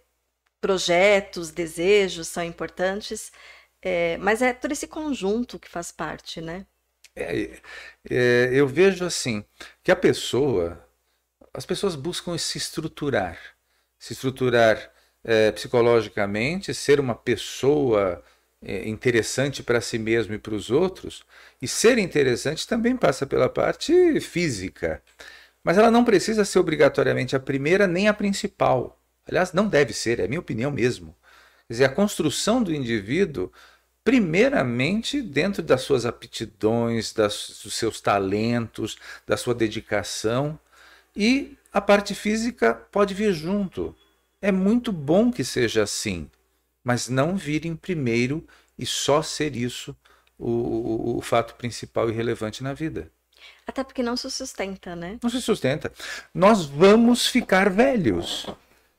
projetos, 0.60 1.52
desejos 1.52 2.28
são 2.28 2.44
importantes, 2.44 3.32
é, 3.82 4.18
mas 4.18 4.42
é 4.42 4.54
todo 4.54 4.72
esse 4.72 4.88
conjunto 4.88 5.58
que 5.58 5.70
faz 5.70 5.92
parte, 5.92 6.42
né? 6.42 6.66
É, 7.16 7.60
é, 8.10 8.50
eu 8.54 8.68
vejo 8.68 9.06
assim 9.06 9.46
que 9.84 9.92
a 9.92 9.96
pessoa, 9.96 10.84
as 11.54 11.66
pessoas 11.66 11.96
buscam 11.96 12.38
se 12.38 12.58
estruturar, 12.58 13.38
se 14.00 14.14
estruturar 14.14 14.92
é, 15.24 15.52
psicologicamente, 15.52 16.74
ser 16.74 17.00
uma 17.00 17.16
pessoa 17.16 18.24
é, 18.62 18.88
interessante 18.88 19.62
para 19.64 19.82
si 19.82 20.00
mesmo 20.00 20.34
e 20.34 20.40
para 20.40 20.56
os 20.56 20.72
outros, 20.72 21.24
e 21.62 21.68
ser 21.68 21.98
interessante 21.98 22.68
também 22.68 22.98
passa 22.98 23.26
pela 23.28 23.50
parte 23.50 24.20
física. 24.20 25.02
Mas 25.64 25.78
ela 25.78 25.92
não 25.92 26.04
precisa 26.04 26.44
ser 26.46 26.60
obrigatoriamente 26.60 27.36
a 27.36 27.40
primeira 27.40 27.88
nem 27.88 28.08
a 28.08 28.14
principal. 28.14 29.00
Aliás, 29.28 29.54
não 29.54 29.68
deve 29.68 29.94
ser, 29.94 30.20
é 30.20 30.26
a 30.26 30.28
minha 30.28 30.40
opinião 30.40 30.72
mesmo. 30.72 31.16
Quer 31.68 31.74
dizer, 31.74 31.86
a 31.86 31.90
construção 31.90 32.62
do 32.62 32.74
indivíduo 32.74 33.52
primeiramente 34.04 35.22
dentro 35.22 35.64
das 35.64 35.82
suas 35.82 36.06
aptidões, 36.06 37.14
das, 37.14 37.62
dos 37.64 37.74
seus 37.74 38.02
talentos, 38.02 38.98
da 39.26 39.38
sua 39.38 39.56
dedicação. 39.56 40.60
E 41.16 41.58
a 41.72 41.80
parte 41.80 42.14
física 42.14 42.74
pode 42.92 43.14
vir 43.14 43.34
junto. 43.34 43.96
É 44.42 44.52
muito 44.52 44.92
bom 44.92 45.32
que 45.32 45.44
seja 45.44 45.84
assim, 45.84 46.30
mas 46.84 47.08
não 47.08 47.38
vir 47.38 47.66
em 47.66 47.76
primeiro 47.76 48.46
e 48.78 48.86
só 48.86 49.22
ser 49.22 49.56
isso 49.56 49.96
o, 50.38 50.50
o, 50.50 51.18
o 51.18 51.22
fato 51.22 51.56
principal 51.56 52.10
e 52.10 52.14
relevante 52.14 52.62
na 52.62 52.74
vida. 52.74 53.10
Até 53.66 53.84
porque 53.84 54.04
não 54.04 54.18
se 54.18 54.30
sustenta, 54.30 54.96
né? 54.96 55.18
Não 55.22 55.30
se 55.30 55.42
sustenta. 55.42 55.92
Nós 56.34 56.66
vamos 56.66 57.28
ficar 57.28 57.70
velhos. 57.70 58.46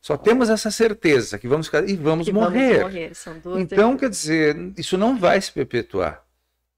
Só 0.05 0.19
temos 0.19 0.51
essa 0.51 0.71
certeza 0.71 1.39
que 1.39 1.49
vamos 1.49 1.69
ficar 1.69 1.89
e 1.89 1.97
vamos 1.97 2.27
que 2.27 2.33
morrer. 2.33 2.81
Vamos 2.81 3.45
morrer. 3.47 3.63
então, 3.63 3.97
quer 3.97 4.11
dizer, 4.11 4.55
isso 4.77 4.99
não 4.99 5.19
vai 5.19 5.41
se 5.41 5.51
perpetuar. 5.51 6.23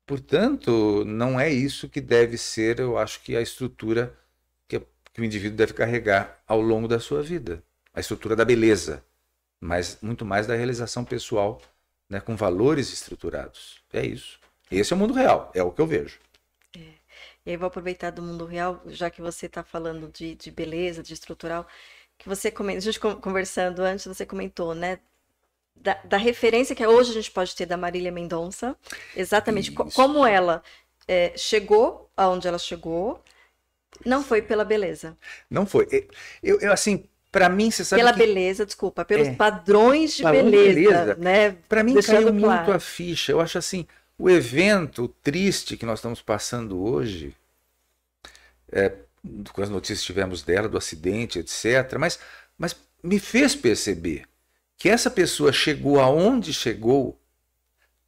Portanto, 0.06 1.02
não 1.04 1.40
é 1.40 1.50
isso 1.50 1.88
que 1.88 2.00
deve 2.00 2.38
ser, 2.38 2.78
eu 2.78 2.96
acho 2.96 3.20
que 3.24 3.36
a 3.36 3.42
estrutura 3.42 4.16
que, 4.68 4.80
que 5.12 5.20
o 5.20 5.24
indivíduo 5.24 5.56
deve 5.56 5.72
carregar 5.72 6.40
ao 6.46 6.60
longo 6.60 6.86
da 6.86 7.00
sua 7.00 7.20
vida. 7.20 7.60
A 7.92 7.98
estrutura 7.98 8.36
da 8.36 8.44
beleza, 8.44 9.02
mas 9.60 9.98
muito 10.00 10.24
mais 10.24 10.46
da 10.46 10.54
realização 10.54 11.04
pessoal, 11.04 11.60
né, 12.08 12.20
com 12.20 12.36
valores 12.36 12.92
estruturados. 12.92 13.82
É 13.92 14.06
isso. 14.06 14.38
Esse 14.70 14.92
é 14.92 14.96
o 14.96 14.98
mundo 15.00 15.12
real, 15.12 15.50
é 15.52 15.64
o 15.64 15.72
que 15.72 15.80
eu 15.80 15.86
vejo. 15.88 16.20
E 17.44 17.50
aí 17.50 17.56
vou 17.56 17.66
aproveitar 17.66 18.10
do 18.10 18.22
mundo 18.22 18.44
real, 18.44 18.80
já 18.86 19.10
que 19.10 19.20
você 19.20 19.46
está 19.46 19.64
falando 19.64 20.10
de, 20.12 20.36
de 20.36 20.50
beleza, 20.52 21.02
de 21.02 21.12
estrutural, 21.12 21.66
que 22.18 22.28
você 22.28 22.50
comenta, 22.50 22.78
a 22.78 22.82
gente 22.82 23.00
conversando 23.00 23.80
antes, 23.80 24.06
você 24.06 24.24
comentou, 24.24 24.74
né? 24.74 24.98
Da, 25.74 25.94
da, 26.04 26.16
referência 26.16 26.74
que 26.74 26.86
hoje 26.86 27.10
a 27.10 27.14
gente 27.14 27.30
pode 27.30 27.54
ter 27.54 27.66
da 27.66 27.76
Marília 27.76 28.10
Mendonça, 28.10 28.74
exatamente 29.14 29.70
co 29.70 29.84
como 29.92 30.26
ela 30.26 30.62
é, 31.06 31.32
chegou 31.36 32.10
aonde 32.16 32.48
ela 32.48 32.58
chegou, 32.58 33.22
não 34.04 34.24
foi 34.24 34.40
pela 34.40 34.64
beleza. 34.64 35.16
Não 35.50 35.66
foi. 35.66 35.86
Eu, 36.42 36.58
eu 36.60 36.72
assim, 36.72 37.06
para 37.30 37.50
mim, 37.50 37.70
você 37.70 37.84
sabe 37.84 38.00
Pela 38.00 38.12
que... 38.12 38.18
beleza, 38.18 38.64
desculpa, 38.64 39.04
pelos 39.04 39.28
é. 39.28 39.34
padrões 39.34 40.16
de 40.16 40.22
beleza, 40.22 40.50
beleza, 40.50 41.14
né? 41.16 41.56
Para 41.68 41.82
mim 41.82 41.92
Deixando 41.92 42.24
caiu 42.24 42.40
claro. 42.40 42.64
muito 42.64 42.72
a 42.72 42.80
ficha. 42.80 43.32
Eu 43.32 43.40
acho 43.40 43.58
assim, 43.58 43.86
o 44.18 44.30
evento 44.30 45.08
triste 45.22 45.76
que 45.76 45.84
nós 45.84 45.98
estamos 45.98 46.22
passando 46.22 46.82
hoje, 46.82 47.34
é, 48.72 48.92
com 49.52 49.62
as 49.62 49.68
notícias 49.68 50.00
que 50.00 50.06
tivemos 50.06 50.42
dela, 50.42 50.68
do 50.68 50.78
acidente, 50.78 51.38
etc., 51.38 51.96
mas, 51.98 52.18
mas 52.56 52.76
me 53.02 53.18
fez 53.18 53.54
perceber 53.54 54.26
que 54.76 54.88
essa 54.88 55.10
pessoa 55.10 55.52
chegou 55.52 56.00
aonde 56.00 56.52
chegou 56.52 57.20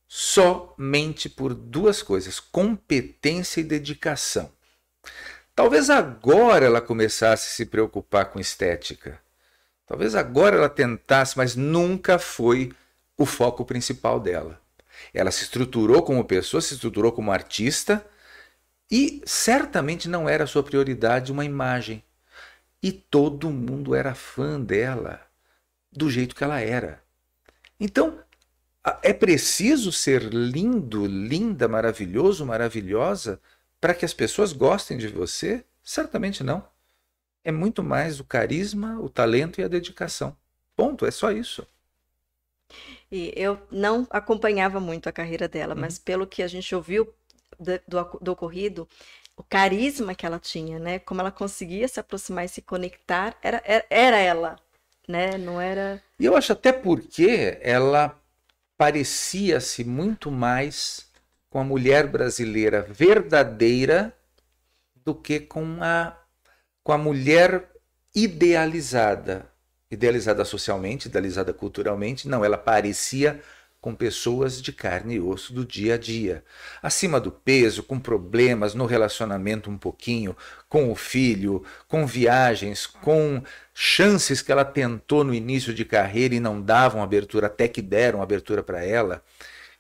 somente 0.07 1.29
por 1.29 1.55
duas 1.55 2.03
coisas: 2.03 2.41
competência 2.41 3.61
e 3.61 3.65
dedicação. 3.65 4.51
Talvez 5.55 5.91
agora 5.91 6.67
ela 6.67 6.81
começasse 6.81 7.47
a 7.47 7.51
se 7.51 7.67
preocupar 7.67 8.27
com 8.27 8.39
estética. 8.39 9.21
Talvez 9.87 10.15
agora 10.15 10.57
ela 10.57 10.69
tentasse, 10.69 11.37
mas 11.37 11.57
nunca 11.57 12.19
foi 12.19 12.73
o 13.17 13.27
foco 13.27 13.65
principal 13.65 14.21
dela. 14.21 14.61
Ela 15.13 15.31
se 15.31 15.45
estruturou 15.45 16.03
como 16.03 16.25
pessoa, 16.25 16.61
se 16.61 16.75
estruturou 16.75 17.11
como 17.11 17.33
artista 17.33 18.05
e 18.91 19.23
certamente 19.27 20.09
não 20.09 20.29
era 20.29 20.45
a 20.45 20.47
sua 20.47 20.63
prioridade 20.63 21.33
uma 21.33 21.45
imagem. 21.45 22.03
E 22.83 22.93
todo 22.93 23.51
mundo 23.51 23.95
era 23.95 24.15
fã 24.15 24.61
dela, 24.61 25.21
do 25.93 26.11
jeito 26.11 26.35
que 26.35 26.45
ela 26.45 26.61
era. 26.61 27.03
Então, 27.79 28.19
é 29.03 29.13
preciso 29.13 29.93
ser 29.93 30.23
lindo, 30.23 31.07
linda, 31.07 31.69
maravilhoso, 31.69 32.47
maravilhosa 32.47 33.41
para 33.81 33.95
que 33.95 34.05
as 34.05 34.15
pessoas 34.15 34.53
gostem 34.53 34.97
de 34.99 35.09
você? 35.09 35.65
Certamente 35.83 36.43
não. 36.43 36.65
É 37.45 37.53
muito 37.53 37.83
mais 37.83 38.21
o 38.21 38.25
carisma, 38.25 38.99
o 39.01 39.09
talento 39.09 39.61
e 39.61 39.65
a 39.65 39.69
dedicação. 39.69 40.37
Ponto, 40.77 41.07
é 41.07 41.11
só 41.11 41.31
isso. 41.31 41.67
E 43.11 43.33
eu 43.35 43.59
não 43.71 44.07
acompanhava 44.11 44.79
muito 44.79 45.09
a 45.09 45.13
carreira 45.13 45.49
dela, 45.49 45.75
uhum. 45.75 45.81
mas 45.81 45.99
pelo 45.99 46.27
que 46.27 46.43
a 46.43 46.49
gente 46.49 46.75
ouviu 46.75 47.13
do, 47.59 47.81
do, 47.87 48.19
do, 48.21 48.33
ocorrido, 48.33 48.89
o 49.37 49.43
carisma 49.43 50.15
que 50.15 50.27
ela 50.27 50.39
tinha, 50.39 50.79
né? 50.79 50.99
Como 50.99 51.21
ela 51.21 51.31
conseguia 51.31 51.89
se 51.89 52.01
aproximar 52.01 52.45
e 52.45 52.49
se 52.49 52.63
conectar, 52.63 53.37
era, 53.43 53.63
era, 53.65 53.87
era 53.91 54.19
ela, 54.19 54.57
né? 55.07 55.37
Não 55.39 55.61
era. 55.61 56.03
E 56.19 56.25
eu 56.25 56.37
acho 56.37 56.53
até 56.53 56.73
porque 56.73 57.59
ela 57.61 58.19
parecia-se 58.77 59.85
muito 59.85 60.31
mais 60.31 61.09
com 61.51 61.59
a 61.59 61.65
mulher 61.65 62.07
brasileira 62.07 62.83
verdadeira 62.83 64.15
do 65.05 65.15
que 65.15 65.41
com 65.41 65.79
a, 65.83 66.17
com 66.83 66.93
a 66.93 66.99
mulher 66.99 67.71
idealizada. 68.15 69.51
Idealizada 69.91 70.45
socialmente, 70.45 71.09
idealizada 71.09 71.53
culturalmente. 71.53 72.29
Não, 72.29 72.45
ela 72.45 72.59
parecia 72.59 73.41
com 73.81 73.95
pessoas 73.95 74.61
de 74.61 74.73
carne 74.73 75.15
e 75.15 75.21
osso 75.21 75.53
do 75.53 75.65
dia 75.65 75.95
a 75.95 75.99
dia, 75.99 76.45
acima 76.83 77.21
do 77.21 77.31
peso, 77.31 77.83
com 77.83 77.99
problemas 77.99 78.75
no 78.75 78.87
relacionamento 78.87 79.71
um 79.71 79.79
pouquinho, 79.79 80.37
com 80.69 80.91
o 80.91 80.97
filho, 80.97 81.65
com 81.87 82.07
viagens, 82.07 82.87
com 82.87 83.43
chances 83.73 84.43
que 84.43 84.51
ela 84.51 84.65
tentou 84.65 85.23
no 85.23 85.33
início 85.33 85.73
de 85.73 85.85
carreira 85.85 86.35
e 86.35 86.41
não 86.41 86.61
davam 86.61 87.03
abertura, 87.03 87.47
até 87.47 87.69
que 87.69 87.81
deram 87.81 88.21
abertura 88.21 88.63
para 88.63 88.85
ela. 88.85 89.23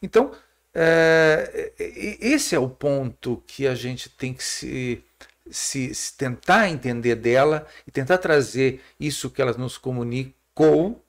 Então, 0.00 0.30
é, 0.72 1.72
esse 2.20 2.54
é 2.54 2.58
o 2.58 2.68
ponto 2.68 3.42
que 3.48 3.66
a 3.66 3.74
gente 3.74 4.08
tem 4.08 4.32
que 4.32 4.44
se, 4.44 5.02
se, 5.50 5.92
se, 5.92 6.16
tentar 6.16 6.68
entender 6.68 7.16
dela 7.16 7.66
e 7.84 7.90
tentar 7.90 8.18
trazer 8.18 8.80
isso 9.00 9.28
que 9.28 9.42
ela 9.42 9.52
nos 9.54 9.76
comunicou 9.76 11.04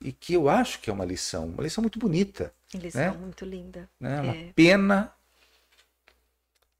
e 0.00 0.12
que 0.12 0.34
eu 0.34 0.48
acho 0.48 0.80
que 0.80 0.88
é 0.88 0.92
uma 0.92 1.04
lição, 1.04 1.46
uma 1.46 1.62
lição 1.62 1.82
muito 1.82 1.98
bonita. 1.98 2.52
Lição 2.74 3.12
né? 3.12 3.18
muito 3.18 3.44
linda. 3.44 3.88
Né? 3.98 4.20
Uma 4.20 4.34
é. 4.34 4.52
pena 4.54 5.12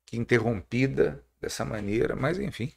que 0.07 0.17
interrompida 0.17 1.23
dessa 1.41 1.65
maneira, 1.65 2.17
mas 2.17 2.39
enfim. 2.39 2.73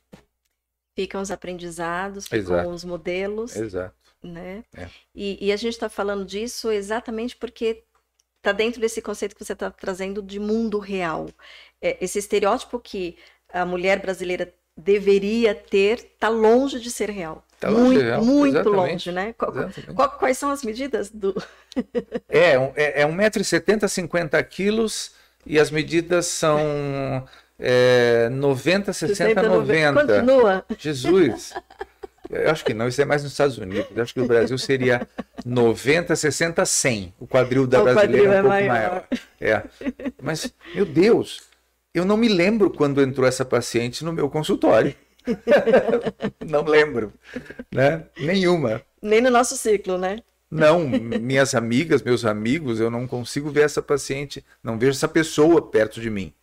Ficam 0.95 1.21
os 1.21 1.31
aprendizados, 1.31 2.25
ficam 2.25 2.39
Exato. 2.39 2.69
os 2.69 2.83
modelos. 2.83 3.55
Exato. 3.55 3.95
Né? 4.21 4.63
É. 4.75 4.89
E, 5.13 5.47
e 5.47 5.51
a 5.51 5.55
gente 5.55 5.73
está 5.73 5.89
falando 5.89 6.25
disso 6.25 6.71
exatamente 6.71 7.35
porque 7.35 7.83
está 8.37 8.51
dentro 8.51 8.79
desse 8.79 9.01
conceito 9.01 9.35
que 9.35 9.43
você 9.43 9.53
está 9.53 9.71
trazendo 9.71 10.21
de 10.21 10.39
mundo 10.39 10.77
real. 10.77 11.29
É, 11.81 12.03
esse 12.03 12.19
estereótipo 12.19 12.79
que 12.79 13.17
a 13.49 13.65
mulher 13.65 14.01
brasileira 14.01 14.53
deveria 14.75 15.53
ter 15.53 15.99
está 15.99 16.29
longe 16.29 16.79
de 16.79 16.89
ser 16.89 17.09
real. 17.09 17.43
Tá 17.59 17.71
muito, 17.71 18.01
real. 18.01 18.23
muito 18.23 18.57
Exatamente. 18.57 18.91
longe, 18.91 19.11
né? 19.11 19.33
Qual, 19.37 19.53
qual, 19.95 20.11
quais 20.11 20.37
são 20.37 20.49
as 20.49 20.63
medidas 20.63 21.09
do. 21.09 21.33
é, 22.27 22.55
é, 22.75 23.01
é 23.01 23.07
1,70m, 23.07 23.87
50 23.87 24.43
quilos 24.43 25.11
e 25.45 25.59
as 25.59 25.71
medidas 25.71 26.25
são 26.25 27.25
é, 27.59 28.27
90, 28.29 28.91
60, 28.91 29.15
60 29.15 29.43
90. 29.43 29.93
Continua. 29.93 30.65
Jesus. 30.77 31.53
Eu 32.29 32.49
acho 32.49 32.65
que 32.65 32.73
não, 32.73 32.87
isso 32.87 33.01
é 33.01 33.05
mais 33.05 33.23
nos 33.23 33.31
Estados 33.31 33.57
Unidos. 33.57 33.87
Eu 33.95 34.01
acho 34.01 34.13
que 34.13 34.21
o 34.21 34.27
Brasil 34.27 34.57
seria 34.57 35.07
90, 35.45 36.15
60, 36.15 36.65
100. 36.65 37.13
O 37.19 37.27
quadril 37.27 37.67
da 37.67 37.81
o 37.81 37.83
brasileira 37.83 38.35
é 38.35 38.39
um 38.39 38.41
pouco 38.41 38.47
maior. 38.49 38.67
maior. 38.67 39.07
É. 39.39 39.63
Mas, 40.21 40.53
meu 40.73 40.85
Deus, 40.85 41.41
eu 41.93 42.05
não 42.05 42.17
me 42.17 42.27
lembro 42.27 42.69
quando 42.69 43.01
entrou 43.01 43.27
essa 43.27 43.45
paciente 43.45 44.03
no 44.03 44.11
meu 44.11 44.29
consultório. 44.29 44.95
não 46.45 46.63
lembro, 46.63 47.13
né? 47.71 48.05
Nenhuma. 48.17 48.81
Nem 49.01 49.21
no 49.21 49.29
nosso 49.29 49.55
ciclo, 49.55 49.97
né? 49.97 50.19
Não, 50.49 50.87
minhas 50.87 51.55
amigas, 51.55 52.03
meus 52.03 52.25
amigos, 52.25 52.79
eu 52.79 52.91
não 52.91 53.07
consigo 53.07 53.49
ver 53.49 53.63
essa 53.63 53.81
paciente, 53.81 54.45
não 54.61 54.77
vejo 54.77 54.91
essa 54.91 55.07
pessoa 55.07 55.61
perto 55.61 55.99
de 55.99 56.09
mim. 56.09 56.33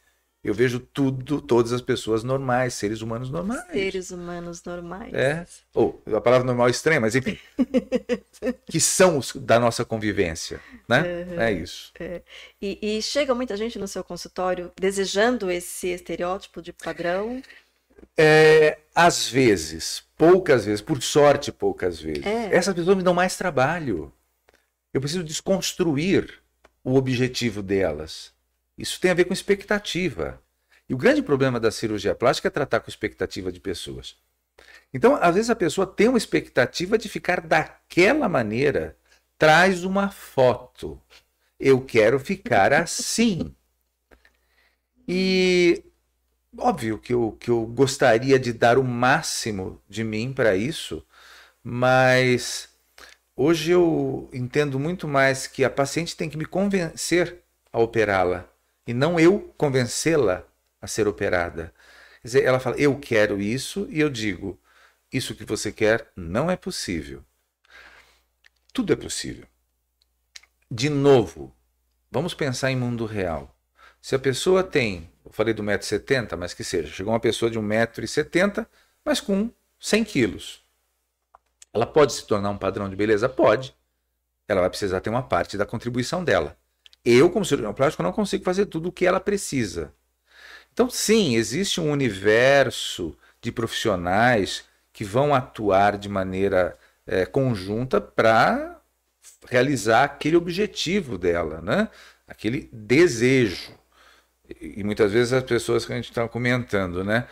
Eu 0.43 0.55
vejo 0.55 0.81
tudo, 0.81 1.43
todas 1.43 1.71
as 1.71 1.83
pessoas 1.83 2.25
normais, 2.25 2.73
seres 2.73 3.03
humanos 3.03 3.31
normais. 3.31 3.63
Seres 3.67 4.11
humanos 4.11 4.65
normais. 4.65 5.13
É. 5.13 5.47
Ou 5.75 6.03
a 6.07 6.21
palavra 6.21 6.47
normal 6.47 6.69
é 6.69 6.71
estranha, 6.71 6.99
mas 6.99 7.15
enfim. 7.15 7.39
que 8.65 8.81
são 8.81 9.19
os 9.19 9.37
da 9.37 9.61
nossa 9.61 9.85
convivência, 9.85 10.59
né? 10.89 11.03
Uhum. 11.03 11.41
É 11.41 11.53
isso. 11.53 11.93
É. 12.01 12.23
E, 12.61 12.79
e, 12.81 13.03
chega 13.03 13.35
muita 13.35 13.55
gente 13.55 13.79
no 13.79 13.87
seu 13.87 14.03
consultório 14.03 14.73
desejando 14.81 15.51
esse 15.51 15.89
estereótipo 15.89 16.63
de 16.63 16.73
padrão? 16.73 17.43
É, 18.17 18.79
às 18.95 19.29
vezes, 19.29 20.03
poucas 20.17 20.65
vezes, 20.65 20.81
por 20.81 21.03
sorte, 21.03 21.53
poucas 21.53 22.01
vezes. 22.01 22.25
É. 22.25 22.55
Essas 22.57 22.75
pessoas 22.75 22.97
me 22.97 23.03
dão 23.03 23.13
mais 23.13 23.37
trabalho. 23.37 24.11
Eu 24.93 25.03
preciso 25.03 25.23
desconstruir 25.23 26.41
o 26.83 26.95
objetivo 26.95 27.63
delas. 27.63 28.33
Isso 28.81 28.99
tem 28.99 29.11
a 29.11 29.15
ver 29.15 29.27
com 29.27 29.35
expectativa. 29.35 30.43
E 30.89 30.95
o 30.95 30.97
grande 30.97 31.23
problema 31.23 31.61
da 31.61 31.71
cirurgia 31.71 32.15
plástica 32.15 32.49
é 32.49 32.51
tratar 32.51 32.81
com 32.81 32.89
expectativa 32.89 33.53
de 33.53 33.61
pessoas. 33.61 34.17
Então, 34.93 35.17
às 35.21 35.35
vezes 35.35 35.51
a 35.51 35.55
pessoa 35.55 35.87
tem 35.87 36.09
uma 36.09 36.17
expectativa 36.17 36.97
de 36.97 37.09
ficar 37.09 37.43
daquela 37.43 38.27
maneira, 38.27 38.97
traz 39.37 39.85
uma 39.85 40.11
foto. 40.11 41.01
Eu 41.59 41.85
quero 41.85 42.19
ficar 42.19 42.73
assim. 42.73 43.55
E 45.07 45.85
óbvio 46.57 46.99
que 46.99 47.13
eu, 47.13 47.37
que 47.39 47.51
eu 47.51 47.67
gostaria 47.67 48.39
de 48.39 48.53
dar 48.53 48.79
o 48.79 48.85
máximo 48.85 49.81
de 49.89 50.03
mim 50.03 50.33
para 50.33 50.57
isso, 50.57 51.07
mas 51.63 52.71
hoje 53.37 53.73
eu 53.73 54.31
entendo 54.33 54.79
muito 54.79 55.07
mais 55.07 55.47
que 55.47 55.65
a 55.65 55.71
paciente 55.71 56.17
tem 56.17 56.31
que 56.31 56.39
me 56.39 56.47
convencer 56.47 57.43
a 57.71 57.79
operá-la 57.79 58.51
e 58.91 58.93
não 58.93 59.21
eu 59.21 59.55
convencê-la 59.57 60.45
a 60.83 60.87
ser 60.89 61.07
operada. 61.07 61.73
Quer 62.21 62.27
dizer, 62.27 62.45
ela 62.45 62.59
fala, 62.59 62.77
eu 62.77 62.99
quero 62.99 63.41
isso, 63.41 63.87
e 63.89 64.01
eu 64.01 64.11
digo, 64.11 64.61
isso 65.13 65.33
que 65.33 65.45
você 65.45 65.71
quer 65.71 66.11
não 66.17 66.51
é 66.51 66.57
possível. 66.57 67.25
Tudo 68.73 68.93
é 68.93 68.97
possível. 68.97 69.47
De 70.69 70.89
novo, 70.89 71.55
vamos 72.11 72.35
pensar 72.35 72.73
em 72.73 72.77
mundo 72.77 73.07
real. 73.07 73.57
Se 74.03 74.17
a 74.17 74.19
pessoa 74.19 74.65
tem, 74.65 75.09
eu 75.25 75.31
falei 75.31 75.55
do 75.55 75.63
1,70m, 75.63 76.37
mas 76.37 76.53
que 76.53 76.65
seja, 76.65 76.93
chegou 76.93 77.13
uma 77.13 77.21
pessoa 77.21 77.49
de 77.49 77.61
1,70m, 77.61 78.67
mas 79.05 79.21
com 79.21 79.53
100 79.79 80.03
quilos. 80.03 80.65
Ela 81.73 81.87
pode 81.87 82.13
se 82.13 82.27
tornar 82.27 82.51
um 82.51 82.59
padrão 82.59 82.91
de 82.91 82.97
beleza? 82.97 83.29
Pode. 83.29 83.73
Ela 84.49 84.63
vai 84.63 84.71
precisar 84.71 85.01
ter 85.01 85.11
uma 85.11 85.23
parte 85.23 85.57
da 85.57 85.65
contribuição 85.65 86.25
dela. 86.25 86.60
Eu, 87.05 87.31
como 87.31 87.45
cirurgião 87.45 87.73
plástico, 87.73 88.03
não 88.03 88.13
consigo 88.13 88.45
fazer 88.45 88.67
tudo 88.67 88.89
o 88.89 88.93
que 88.93 89.07
ela 89.07 89.21
precisa. 89.21 89.93
Então, 90.73 90.89
sim, 90.89 91.37
existe 91.37 91.81
um 91.81 91.91
universo 91.91 93.17
de 93.41 93.51
profissionais 93.51 94.65
que 94.93 95.05
vão 95.05 95.35
atuar 95.35 95.97
de 95.97 96.09
maneira 96.09 96.79
é, 97.07 97.25
conjunta 97.27 98.01
para 98.01 98.81
realizar 99.49 100.05
aquele 100.05 100.37
objetivo 100.37 101.17
dela, 101.19 101.61
né? 101.61 101.89
aquele 102.29 102.69
desejo. 102.73 103.73
E, 104.61 104.81
e 104.81 104.85
muitas 104.85 105.13
vezes 105.13 105.33
as 105.33 105.43
pessoas 105.43 105.85
que 105.87 105.93
a 105.93 105.97
gente 105.97 106.11
está 106.11 106.29
comentando, 106.29 107.03
né? 107.03 107.27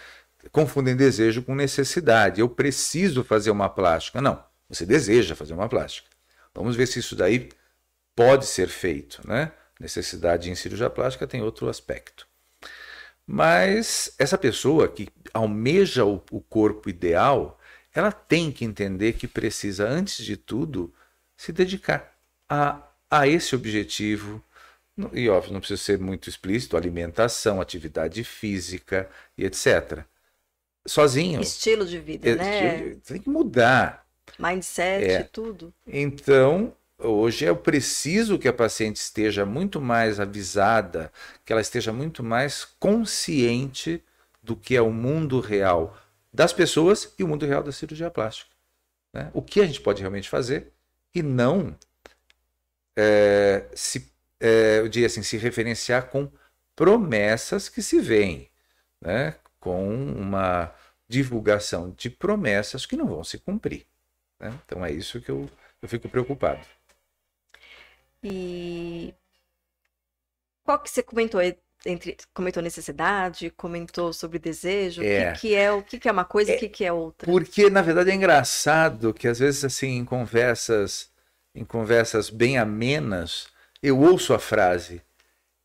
confundem 0.50 0.96
desejo 0.96 1.42
com 1.42 1.54
necessidade. 1.54 2.40
Eu 2.40 2.48
preciso 2.48 3.22
fazer 3.22 3.50
uma 3.50 3.68
plástica. 3.68 4.20
Não, 4.20 4.42
você 4.68 4.86
deseja 4.86 5.34
fazer 5.34 5.54
uma 5.54 5.68
plástica. 5.68 6.08
Vamos 6.54 6.76
ver 6.76 6.86
se 6.86 6.98
isso 6.98 7.14
daí 7.14 7.48
pode 8.18 8.46
ser 8.46 8.66
feito. 8.66 9.20
Né? 9.24 9.52
Necessidade 9.78 10.50
em 10.50 10.54
cirurgia 10.56 10.90
plástica 10.90 11.24
tem 11.24 11.40
outro 11.40 11.68
aspecto. 11.68 12.26
Mas 13.24 14.12
essa 14.18 14.36
pessoa 14.36 14.88
que 14.88 15.08
almeja 15.32 16.04
o, 16.04 16.20
o 16.32 16.40
corpo 16.40 16.90
ideal, 16.90 17.60
ela 17.94 18.10
tem 18.10 18.50
que 18.50 18.64
entender 18.64 19.12
que 19.12 19.28
precisa, 19.28 19.86
antes 19.86 20.24
de 20.24 20.36
tudo, 20.36 20.92
se 21.36 21.52
dedicar 21.52 22.12
a, 22.48 22.82
a 23.08 23.28
esse 23.28 23.54
objetivo. 23.54 24.42
E 25.12 25.28
óbvio, 25.28 25.52
não 25.52 25.60
precisa 25.60 25.80
ser 25.80 25.98
muito 26.00 26.28
explícito: 26.28 26.76
alimentação, 26.76 27.60
atividade 27.60 28.24
física 28.24 29.08
e 29.36 29.44
etc. 29.44 30.02
Sozinho. 30.84 31.40
Estilo 31.40 31.86
de 31.86 32.00
vida, 32.00 32.34
né? 32.34 32.96
Tem 33.06 33.20
que 33.20 33.30
mudar. 33.30 34.04
Mindset, 34.38 35.04
é. 35.04 35.22
tudo. 35.22 35.72
Então, 35.86 36.74
Hoje 37.00 37.46
é 37.46 37.54
preciso 37.54 38.40
que 38.40 38.48
a 38.48 38.52
paciente 38.52 38.96
esteja 38.96 39.46
muito 39.46 39.80
mais 39.80 40.18
avisada, 40.18 41.12
que 41.44 41.52
ela 41.52 41.62
esteja 41.62 41.92
muito 41.92 42.24
mais 42.24 42.64
consciente 42.64 44.02
do 44.42 44.56
que 44.56 44.74
é 44.74 44.82
o 44.82 44.90
mundo 44.90 45.38
real 45.38 45.96
das 46.32 46.52
pessoas 46.52 47.14
e 47.16 47.22
o 47.22 47.28
mundo 47.28 47.46
real 47.46 47.62
da 47.62 47.70
cirurgia 47.70 48.10
plástica. 48.10 48.50
Né? 49.14 49.30
O 49.32 49.40
que 49.40 49.60
a 49.60 49.66
gente 49.66 49.80
pode 49.80 50.00
realmente 50.00 50.28
fazer 50.28 50.72
e 51.14 51.22
não 51.22 51.76
é, 52.96 53.68
se, 53.76 54.12
é, 54.40 54.80
eu 54.80 54.88
diria 54.88 55.06
assim, 55.06 55.22
se 55.22 55.36
referenciar 55.36 56.08
com 56.08 56.28
promessas 56.74 57.68
que 57.68 57.80
se 57.80 58.00
veem, 58.00 58.50
né? 59.00 59.36
com 59.60 59.88
uma 60.12 60.74
divulgação 61.08 61.94
de 61.96 62.10
promessas 62.10 62.84
que 62.84 62.96
não 62.96 63.06
vão 63.06 63.22
se 63.22 63.38
cumprir. 63.38 63.86
Né? 64.40 64.52
Então 64.66 64.84
é 64.84 64.90
isso 64.90 65.20
que 65.20 65.30
eu, 65.30 65.48
eu 65.80 65.88
fico 65.88 66.08
preocupado. 66.08 66.66
E 68.22 69.14
qual 70.64 70.78
que 70.78 70.90
você 70.90 71.02
comentou 71.02 71.40
entre 71.86 72.16
comentou 72.34 72.62
necessidade, 72.62 73.50
comentou 73.50 74.12
sobre 74.12 74.38
desejo, 74.38 75.02
é. 75.02 75.30
o 75.30 75.32
que, 75.32 75.40
que 75.40 75.54
é 75.54 75.72
o 75.72 75.82
que, 75.82 75.98
que 75.98 76.08
é 76.08 76.12
uma 76.12 76.24
coisa 76.24 76.50
e 76.50 76.54
é, 76.54 76.56
o 76.56 76.60
que, 76.60 76.68
que 76.68 76.84
é 76.84 76.92
outra? 76.92 77.26
Porque 77.26 77.70
na 77.70 77.82
verdade 77.82 78.10
é 78.10 78.14
engraçado 78.14 79.14
que 79.14 79.28
às 79.28 79.38
vezes 79.38 79.64
assim 79.64 79.98
em 79.98 80.04
conversas 80.04 81.10
em 81.54 81.64
conversas 81.64 82.30
bem 82.30 82.58
amenas 82.58 83.46
eu 83.82 83.98
ouço 83.98 84.34
a 84.34 84.38
frase 84.38 85.00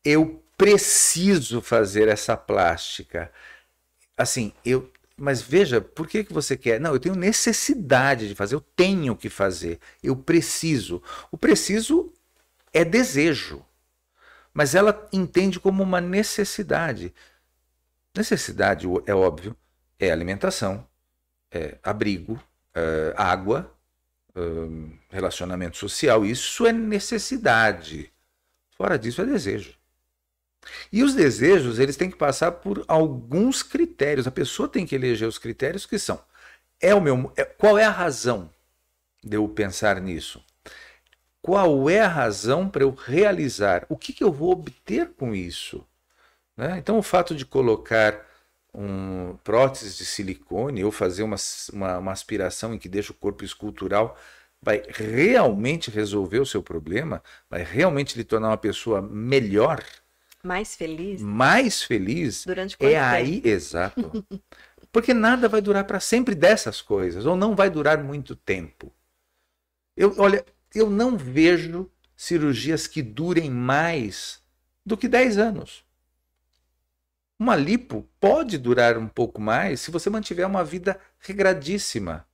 eu 0.04 0.42
preciso 0.56 1.60
fazer 1.60 2.06
essa 2.06 2.36
plástica 2.36 3.30
assim 4.16 4.52
eu 4.64 4.90
mas 5.16 5.40
veja, 5.40 5.80
por 5.80 6.08
que, 6.08 6.24
que 6.24 6.32
você 6.32 6.56
quer? 6.56 6.80
Não, 6.80 6.92
eu 6.92 6.98
tenho 6.98 7.14
necessidade 7.14 8.28
de 8.28 8.34
fazer, 8.34 8.56
eu 8.56 8.60
tenho 8.60 9.14
que 9.14 9.28
fazer, 9.28 9.78
eu 10.02 10.16
preciso. 10.16 11.00
O 11.30 11.38
preciso 11.38 12.12
é 12.74 12.84
desejo, 12.84 13.64
mas 14.52 14.74
ela 14.74 15.08
entende 15.12 15.60
como 15.60 15.82
uma 15.82 16.00
necessidade. 16.00 17.14
Necessidade, 18.14 18.86
é 19.06 19.14
óbvio, 19.14 19.56
é 19.98 20.10
alimentação, 20.10 20.86
é 21.50 21.78
abrigo, 21.82 22.42
é 22.74 23.14
água, 23.16 23.72
é 24.34 25.14
relacionamento 25.14 25.76
social. 25.76 26.24
Isso 26.24 26.66
é 26.66 26.72
necessidade. 26.72 28.12
Fora 28.70 28.98
disso, 28.98 29.22
é 29.22 29.24
desejo. 29.24 29.74
E 30.92 31.02
os 31.02 31.14
desejos, 31.14 31.78
eles 31.78 31.96
têm 31.96 32.10
que 32.10 32.16
passar 32.16 32.52
por 32.52 32.84
alguns 32.88 33.62
critérios. 33.62 34.26
A 34.26 34.32
pessoa 34.32 34.68
tem 34.68 34.86
que 34.86 34.94
eleger 34.94 35.28
os 35.28 35.38
critérios 35.38 35.86
que 35.86 35.98
são: 35.98 36.20
é 36.80 36.94
o 36.94 37.00
meu, 37.00 37.32
é, 37.36 37.44
qual 37.44 37.78
é 37.78 37.84
a 37.84 37.90
razão 37.90 38.50
de 39.22 39.36
eu 39.36 39.48
pensar 39.48 40.00
nisso? 40.00 40.42
Qual 41.44 41.90
é 41.90 42.00
a 42.00 42.08
razão 42.08 42.70
para 42.70 42.84
eu 42.84 42.90
realizar? 42.90 43.84
O 43.90 43.98
que, 43.98 44.14
que 44.14 44.24
eu 44.24 44.32
vou 44.32 44.50
obter 44.50 45.10
com 45.10 45.34
isso? 45.34 45.86
Né? 46.56 46.78
Então, 46.78 46.96
o 46.96 47.02
fato 47.02 47.34
de 47.34 47.44
colocar 47.44 48.26
um 48.72 49.36
prótese 49.44 49.94
de 49.94 50.06
silicone 50.06 50.82
ou 50.82 50.90
fazer 50.90 51.22
uma, 51.22 51.36
uma, 51.70 51.98
uma, 51.98 52.12
aspiração 52.12 52.72
em 52.72 52.78
que 52.78 52.88
deixa 52.88 53.12
o 53.12 53.14
corpo 53.14 53.44
escultural 53.44 54.16
vai 54.62 54.82
realmente 54.88 55.90
resolver 55.90 56.38
o 56.38 56.46
seu 56.46 56.62
problema? 56.62 57.22
Vai 57.50 57.62
realmente 57.62 58.16
lhe 58.16 58.24
tornar 58.24 58.48
uma 58.48 58.56
pessoa 58.56 59.02
melhor? 59.02 59.84
Mais 60.42 60.74
feliz? 60.74 61.20
Mais 61.20 61.82
feliz? 61.82 62.46
Durante 62.46 62.78
quanto 62.78 62.90
É 62.90 62.94
tempo? 62.94 63.04
aí, 63.04 63.42
exato. 63.44 64.26
Porque 64.90 65.12
nada 65.12 65.46
vai 65.46 65.60
durar 65.60 65.84
para 65.84 66.00
sempre 66.00 66.34
dessas 66.34 66.80
coisas, 66.80 67.26
ou 67.26 67.36
não 67.36 67.54
vai 67.54 67.68
durar 67.68 68.02
muito 68.02 68.34
tempo. 68.34 68.90
Eu, 69.94 70.14
olha, 70.18 70.42
eu 70.74 70.90
não 70.90 71.16
vejo 71.16 71.90
cirurgias 72.16 72.86
que 72.86 73.02
durem 73.02 73.50
mais 73.50 74.40
do 74.84 74.96
que 74.96 75.08
10 75.08 75.38
anos. 75.38 75.84
Uma 77.38 77.56
lipo 77.56 78.08
pode 78.20 78.56
durar 78.58 78.96
um 78.96 79.08
pouco 79.08 79.40
mais 79.40 79.80
se 79.80 79.90
você 79.90 80.08
mantiver 80.08 80.46
uma 80.46 80.64
vida 80.64 80.98
regradíssima. 81.18 82.26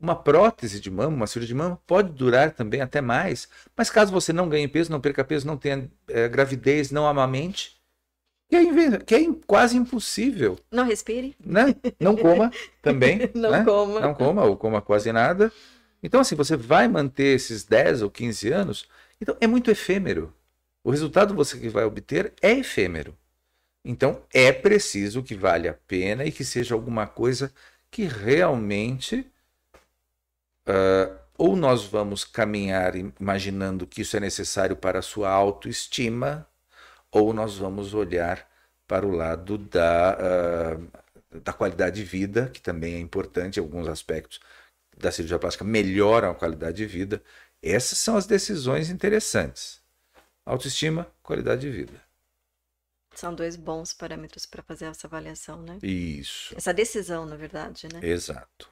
Uma 0.00 0.14
prótese 0.14 0.80
de 0.80 0.90
mama, 0.90 1.16
uma 1.16 1.26
cirurgia 1.26 1.54
de 1.54 1.58
mama, 1.58 1.80
pode 1.86 2.12
durar 2.12 2.52
também 2.52 2.80
até 2.80 3.00
mais. 3.00 3.48
Mas 3.76 3.90
caso 3.90 4.12
você 4.12 4.32
não 4.32 4.48
ganhe 4.48 4.68
peso, 4.68 4.92
não 4.92 5.00
perca 5.00 5.24
peso, 5.24 5.46
não 5.46 5.56
tenha 5.56 5.90
é, 6.08 6.28
gravidez, 6.28 6.90
não 6.92 7.06
amamente, 7.06 7.78
que 8.48 8.56
é, 8.56 8.98
que 9.04 9.14
é 9.14 9.20
quase 9.46 9.76
impossível. 9.76 10.56
Não 10.70 10.84
respire. 10.84 11.36
Né? 11.38 11.74
Não 12.00 12.16
coma 12.16 12.50
também. 12.80 13.30
não 13.34 13.50
né? 13.50 13.64
coma. 13.64 14.00
Não 14.00 14.14
coma 14.14 14.44
ou 14.44 14.56
coma 14.56 14.80
quase 14.80 15.12
nada. 15.12 15.52
Então, 16.02 16.20
assim, 16.20 16.34
você 16.34 16.56
vai 16.56 16.86
manter 16.88 17.34
esses 17.34 17.64
10 17.64 18.02
ou 18.02 18.10
15 18.10 18.52
anos, 18.52 18.88
então 19.20 19.36
é 19.40 19.46
muito 19.46 19.70
efêmero. 19.70 20.32
O 20.84 20.90
resultado 20.90 21.34
você 21.34 21.58
que 21.58 21.68
vai 21.68 21.84
obter 21.84 22.32
é 22.40 22.52
efêmero. 22.52 23.16
Então, 23.84 24.22
é 24.32 24.52
preciso 24.52 25.22
que 25.22 25.34
vale 25.34 25.68
a 25.68 25.74
pena 25.74 26.24
e 26.24 26.32
que 26.32 26.44
seja 26.44 26.74
alguma 26.74 27.06
coisa 27.06 27.52
que 27.90 28.04
realmente. 28.04 29.26
Uh, 30.68 31.18
ou 31.38 31.56
nós 31.56 31.84
vamos 31.84 32.24
caminhar 32.24 32.94
imaginando 32.96 33.86
que 33.86 34.02
isso 34.02 34.16
é 34.16 34.20
necessário 34.20 34.76
para 34.76 34.98
a 34.98 35.02
sua 35.02 35.30
autoestima, 35.30 36.46
ou 37.12 37.32
nós 37.32 37.56
vamos 37.56 37.94
olhar 37.94 38.46
para 38.86 39.06
o 39.06 39.10
lado 39.10 39.56
da, 39.56 40.18
uh, 40.18 41.38
da 41.40 41.52
qualidade 41.52 41.96
de 41.96 42.04
vida, 42.04 42.50
que 42.52 42.60
também 42.60 42.94
é 42.94 42.98
importante 42.98 43.58
em 43.58 43.62
alguns 43.62 43.86
aspectos, 43.86 44.40
da 44.98 45.12
cirurgia 45.12 45.38
plástica 45.38 45.64
melhoram 45.64 46.30
a 46.30 46.34
qualidade 46.34 46.76
de 46.76 46.86
vida. 46.86 47.22
Essas 47.62 47.98
são 47.98 48.16
as 48.16 48.26
decisões 48.26 48.90
interessantes. 48.90 49.80
Autoestima, 50.44 51.06
qualidade 51.22 51.62
de 51.62 51.70
vida. 51.70 52.00
São 53.14 53.34
dois 53.34 53.56
bons 53.56 53.92
parâmetros 53.92 54.46
para 54.46 54.62
fazer 54.62 54.84
essa 54.84 55.06
avaliação, 55.06 55.60
né? 55.60 55.78
Isso. 55.82 56.54
Essa 56.56 56.72
decisão, 56.72 57.26
na 57.26 57.36
verdade, 57.36 57.88
né? 57.92 58.00
Exato. 58.02 58.70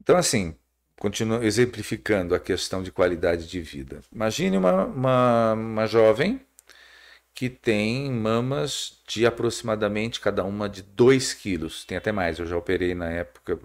Então, 0.00 0.16
assim, 0.16 0.56
continuo 0.98 1.42
exemplificando 1.44 2.34
a 2.34 2.40
questão 2.40 2.82
de 2.82 2.90
qualidade 2.90 3.46
de 3.46 3.60
vida. 3.60 4.00
Imagine 4.12 4.56
uma, 4.56 4.84
uma, 4.86 5.52
uma 5.52 5.86
jovem 5.86 6.44
que 7.34 7.48
tem 7.48 8.10
mamas 8.10 9.00
de 9.06 9.24
aproximadamente 9.26 10.20
cada 10.20 10.44
uma 10.44 10.68
de 10.68 10.82
2 10.82 11.34
quilos. 11.34 11.84
Tem 11.84 11.96
até 11.96 12.12
mais, 12.12 12.38
eu 12.38 12.46
já 12.46 12.56
operei 12.56 12.94
na 12.94 13.10
época 13.10 13.58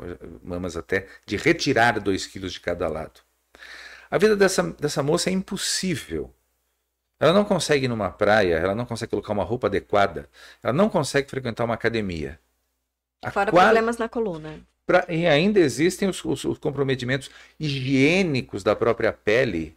mamas 0.44 0.78
até 0.78 1.08
de 1.26 1.36
retirar 1.36 2.00
2 2.00 2.28
quilos 2.28 2.54
de 2.54 2.60
cada 2.60 2.88
lado. 2.88 3.22
A 4.10 4.18
vida 4.18 4.36
dessa, 4.36 4.64
dessa 4.64 5.04
moça 5.04 5.30
é 5.30 5.34
impossível. 5.34 6.34
Ela 7.20 7.34
não 7.34 7.44
consegue 7.44 7.86
ir 7.86 7.90
numa 7.90 8.10
praia, 8.10 8.56
ela 8.56 8.76
não 8.76 8.86
consegue 8.86 9.10
colocar 9.10 9.34
uma 9.34 9.44
roupa 9.44 9.68
adequada, 9.68 10.30
ela 10.62 10.74
não 10.74 10.88
consegue 10.88 11.30
frequentar 11.30 11.66
uma 11.66 11.74
academia. 11.74 12.40
A 13.24 13.32
Fora 13.32 13.52
qual... 13.52 13.66
problemas 13.66 13.98
na 13.98 14.08
coluna. 14.08 14.60
Pra... 14.86 15.06
E 15.10 15.28
ainda 15.28 15.60
existem 15.60 16.08
os, 16.08 16.24
os, 16.24 16.46
os 16.46 16.58
comprometimentos 16.60 17.30
higiênicos 17.60 18.64
da 18.64 18.76
própria 18.76 19.12
pele. 19.12 19.76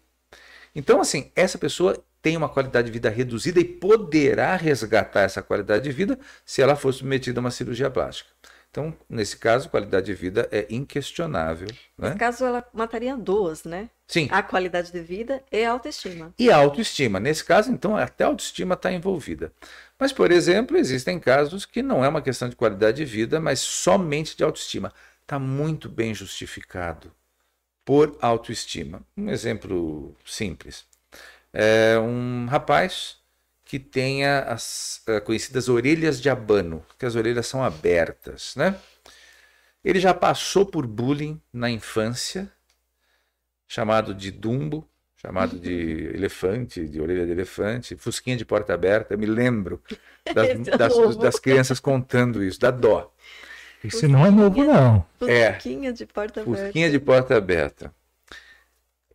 Então, 0.75 1.01
assim, 1.01 1.33
essa 1.35 1.59
pessoa 1.59 2.01
tem 2.23 2.37
uma 2.37 2.49
qualidade 2.49 2.87
de 2.87 2.93
vida 2.93 3.09
reduzida 3.09 3.61
e 3.61 3.65
poderá 3.65 4.57
resgatar 4.57 5.23
essa 5.23 5.43
qualidade 5.43 5.85
de 5.85 5.93
vida 5.93 6.19
se 6.45 6.61
ela 6.61 6.77
for 6.77 6.93
submetida 6.93 7.41
a 7.41 7.43
uma 7.43 7.51
cirurgia 7.51 7.91
plástica. 7.91 8.31
Então, 8.71 8.97
nesse 9.09 9.37
caso, 9.37 9.69
qualidade 9.69 10.07
de 10.07 10.15
vida 10.15 10.49
é 10.53 10.65
inquestionável. 10.71 11.67
Né? 11.99 12.09
Nesse 12.09 12.19
caso, 12.19 12.45
ela 12.45 12.65
mataria 12.73 13.17
duas, 13.17 13.65
né? 13.65 13.91
Sim. 14.07 14.29
A 14.31 14.45
qualidade 14.45 14.93
de 14.93 15.01
vida 15.01 15.43
e 15.51 15.65
a 15.65 15.73
autoestima. 15.73 16.33
E 16.39 16.51
a 16.51 16.57
autoestima. 16.57 17.19
Nesse 17.19 17.45
caso, 17.45 17.73
então, 17.73 17.97
até 17.97 18.23
a 18.23 18.29
autoestima 18.29 18.75
está 18.75 18.93
envolvida. 18.93 19.53
Mas, 19.99 20.13
por 20.13 20.31
exemplo, 20.31 20.77
existem 20.77 21.19
casos 21.19 21.67
que 21.67 21.83
não 21.83 22.05
é 22.05 22.09
uma 22.09 22.23
questão 22.23 22.49
de 22.49 22.55
qualidade 22.55 22.99
de 22.99 23.05
vida, 23.05 23.41
mas 23.41 23.59
somente 23.59 24.37
de 24.37 24.45
autoestima. 24.45 24.93
Está 25.23 25.37
muito 25.37 25.89
bem 25.89 26.15
justificado 26.15 27.13
por 27.85 28.17
autoestima. 28.21 29.03
Um 29.17 29.31
exemplo 29.31 30.15
simples. 30.25 30.85
É 31.53 31.99
um 31.99 32.47
rapaz 32.47 33.17
que 33.65 33.79
tenha 33.79 34.41
as 34.41 35.01
uh, 35.09 35.21
conhecidas 35.21 35.69
orelhas 35.69 36.21
de 36.21 36.29
abano, 36.29 36.85
que 36.99 37.07
as 37.07 37.15
orelhas 37.15 37.47
são 37.47 37.63
abertas, 37.63 38.55
né? 38.57 38.75
Ele 39.85 40.01
já 40.01 40.13
passou 40.13 40.67
por 40.67 40.87
bullying 40.87 41.41
na 41.53 41.71
infância, 41.71 42.51
chamado 43.69 44.13
de 44.13 44.31
Dumbo, 44.31 44.89
chamado 45.17 45.59
de 45.59 46.11
elefante, 46.15 46.87
de 46.87 47.01
orelha 47.01 47.25
de 47.25 47.33
elefante, 47.33 47.97
fusquinha 47.97 48.37
de 48.37 48.45
porta 48.45 48.75
aberta. 48.75 49.15
Eu 49.15 49.19
me 49.19 49.27
lembro 49.27 49.81
das, 50.35 50.49
é 50.49 50.77
das, 50.77 51.17
das 51.17 51.39
crianças 51.39 51.79
contando 51.79 52.43
isso, 52.43 52.59
da 52.59 52.71
dó. 52.71 53.13
Isso 53.83 54.07
não 54.09 54.27
é 54.27 54.31
novo, 54.31 54.63
não. 54.65 55.07
É. 55.23 55.55
Fusquinha 55.55 55.93
de 55.93 56.07
porta 56.07 56.41
aberta. 56.43 56.65
Fusquinha 56.65 56.91
de 56.91 56.99
porta 56.99 57.37
aberta. 57.37 57.95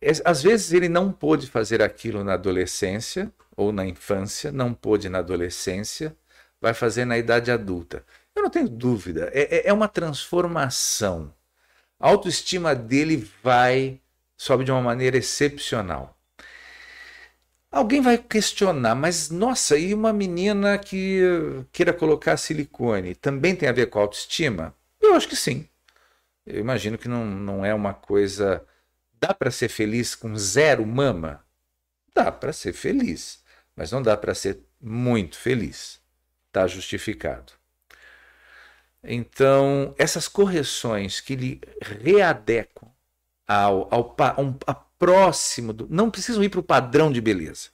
Es- 0.00 0.22
Às 0.24 0.42
vezes 0.42 0.72
ele 0.72 0.88
não 0.88 1.12
pôde 1.12 1.46
fazer 1.48 1.82
aquilo 1.82 2.22
na 2.24 2.34
adolescência 2.34 3.32
ou 3.56 3.72
na 3.72 3.86
infância, 3.86 4.52
não 4.52 4.74
pôde 4.74 5.08
na 5.08 5.18
adolescência, 5.18 6.16
vai 6.60 6.74
fazer 6.74 7.04
na 7.04 7.16
idade 7.18 7.50
adulta. 7.50 8.04
Eu 8.34 8.42
não 8.42 8.50
tenho 8.50 8.68
dúvida, 8.68 9.30
é, 9.32 9.56
é- 9.66 9.68
é 9.68 9.72
uma 9.72 9.88
transformação. 9.88 11.32
A 12.00 12.08
autoestima 12.08 12.74
dele 12.74 13.28
vai, 13.42 14.00
sobe 14.38 14.64
de 14.64 14.72
uma 14.72 14.82
maneira 14.82 15.18
excepcional. 15.18 16.16
Alguém 17.70 18.00
vai 18.00 18.16
questionar, 18.16 18.94
mas 18.94 19.28
nossa, 19.30 19.76
e 19.76 19.92
uma 19.92 20.12
menina 20.12 20.78
que 20.78 21.20
queira 21.72 21.92
colocar 21.92 22.36
silicone 22.36 23.14
também 23.14 23.54
tem 23.54 23.68
a 23.68 23.72
ver 23.72 23.86
com 23.90 23.98
autoestima? 23.98 24.74
Eu 25.00 25.14
acho 25.14 25.28
que 25.28 25.36
sim. 25.36 25.68
Eu 26.46 26.60
imagino 26.60 26.98
que 26.98 27.08
não, 27.08 27.24
não 27.26 27.64
é 27.66 27.74
uma 27.74 27.94
coisa. 27.94 28.64
Dá 29.26 29.34
para 29.34 29.50
ser 29.50 29.68
feliz 29.68 30.14
com 30.14 30.36
zero 30.36 30.86
mama? 30.86 31.44
Dá 32.14 32.32
para 32.32 32.52
ser 32.52 32.72
feliz, 32.72 33.42
mas 33.76 33.92
não 33.92 34.02
dá 34.02 34.16
para 34.16 34.34
ser 34.34 34.60
muito 34.80 35.38
feliz. 35.38 36.00
Está 36.48 36.66
justificado. 36.68 37.52
Então, 39.02 39.94
essas 39.98 40.26
correções 40.26 41.20
que 41.20 41.36
lhe 41.36 41.60
readequam 41.80 42.88
ao, 43.48 43.88
ao, 43.94 44.16
um- 44.38 44.56
a 44.66 44.74
próximo, 44.74 45.72
do, 45.72 45.86
não 45.90 46.10
precisam 46.10 46.42
ir 46.44 46.48
para 46.50 46.60
o 46.60 46.64
padrão 46.64 47.12
de 47.12 47.20
beleza, 47.20 47.70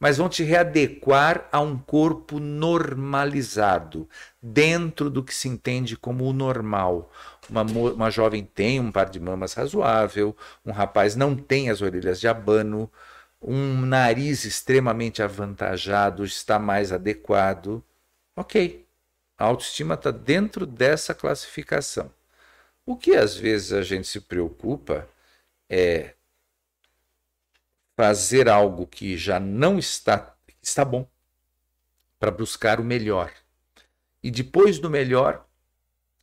mas 0.00 0.18
vão 0.18 0.28
te 0.28 0.42
readequar 0.44 1.48
a 1.52 1.60
um 1.60 1.78
corpo 1.78 2.40
normalizado, 2.40 4.08
dentro 4.42 5.10
do 5.10 5.24
que 5.24 5.34
se 5.34 5.48
entende 5.48 5.96
como 5.96 6.24
o 6.26 6.32
normal. 6.32 7.10
Uma, 7.48 7.62
uma 7.62 8.10
jovem 8.10 8.44
tem 8.44 8.80
um 8.80 8.90
par 8.90 9.08
de 9.08 9.20
mamas 9.20 9.54
razoável, 9.54 10.36
um 10.64 10.72
rapaz 10.72 11.14
não 11.14 11.36
tem 11.36 11.70
as 11.70 11.80
orelhas 11.80 12.18
de 12.18 12.26
abano, 12.26 12.90
um 13.40 13.80
nariz 13.82 14.44
extremamente 14.44 15.22
avantajado 15.22 16.24
está 16.24 16.58
mais 16.58 16.92
adequado. 16.92 17.82
Ok, 18.34 18.84
a 19.38 19.44
autoestima 19.44 19.94
está 19.94 20.10
dentro 20.10 20.66
dessa 20.66 21.14
classificação. 21.14 22.10
O 22.84 22.96
que 22.96 23.14
às 23.14 23.36
vezes 23.36 23.72
a 23.72 23.82
gente 23.82 24.06
se 24.08 24.20
preocupa 24.20 25.08
é 25.68 26.14
fazer 27.96 28.48
algo 28.48 28.86
que 28.86 29.16
já 29.16 29.40
não 29.40 29.78
está 29.78 30.34
está 30.62 30.84
bom 30.84 31.08
para 32.18 32.30
buscar 32.30 32.80
o 32.80 32.84
melhor. 32.84 33.32
E 34.22 34.30
depois 34.30 34.78
do 34.78 34.90
melhor, 34.90 35.45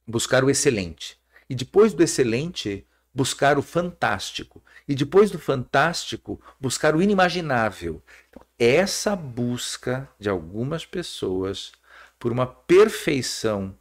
buscar 0.07 0.43
o 0.43 0.49
excelente. 0.49 1.17
E 1.49 1.55
depois 1.55 1.93
do 1.93 2.03
excelente, 2.03 2.85
buscar 3.13 3.57
o 3.57 3.61
fantástico. 3.61 4.63
E 4.87 4.95
depois 4.95 5.29
do 5.29 5.39
fantástico, 5.39 6.41
buscar 6.59 6.95
o 6.95 7.01
inimaginável. 7.01 8.01
Então, 8.29 8.41
essa 8.57 9.15
busca 9.15 10.09
de 10.19 10.29
algumas 10.29 10.85
pessoas 10.85 11.71
por 12.17 12.31
uma 12.31 12.47
perfeição 12.47 13.77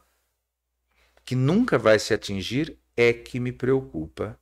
que 1.25 1.35
nunca 1.35 1.77
vai 1.77 1.97
se 1.97 2.13
atingir 2.13 2.77
é 2.95 3.13
que 3.13 3.39
me 3.39 3.51
preocupa. 3.51 4.37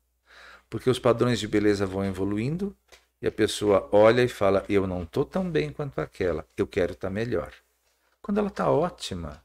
Porque 0.70 0.89
os 0.89 1.00
padrões 1.00 1.39
de 1.39 1.48
beleza 1.48 1.86
vão 1.86 2.04
evoluindo 2.04 2.76
e 3.22 3.28
a 3.28 3.32
pessoa 3.32 3.88
olha 3.91 4.24
e 4.24 4.28
fala: 4.28 4.65
Eu 4.67 4.88
não 4.88 5.04
estou 5.04 5.24
tão 5.24 5.50
bem 5.50 5.72
quanto 5.72 6.00
aquela, 6.00 6.48
eu 6.58 6.65
quero 6.65 6.94
estar 6.94 7.10
melhor. 7.10 7.54
Quando 8.22 8.39
ela 8.39 8.48
está 8.48 8.70
ótima, 8.70 9.44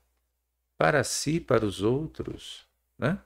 para 0.79 1.03
si, 1.05 1.41
para 1.41 1.65
os 1.65 1.83
outros, 1.83 2.67
né? 2.99 3.19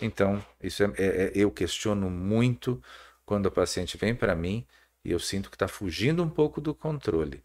Então, 0.00 0.44
isso 0.62 0.82
é, 0.84 0.86
é- 0.98 1.26
é- 1.28 1.32
eu 1.34 1.50
questiono 1.50 2.10
muito 2.10 2.82
quando 3.24 3.48
a 3.48 3.50
paciente 3.50 3.96
vem 3.96 4.14
para 4.14 4.34
mim 4.34 4.66
e 5.04 5.10
eu 5.12 5.18
sinto 5.18 5.50
que 5.50 5.56
está 5.56 5.68
fugindo 5.68 6.22
um 6.22 6.30
pouco 6.30 6.60
do 6.60 6.74
controle. 6.74 7.44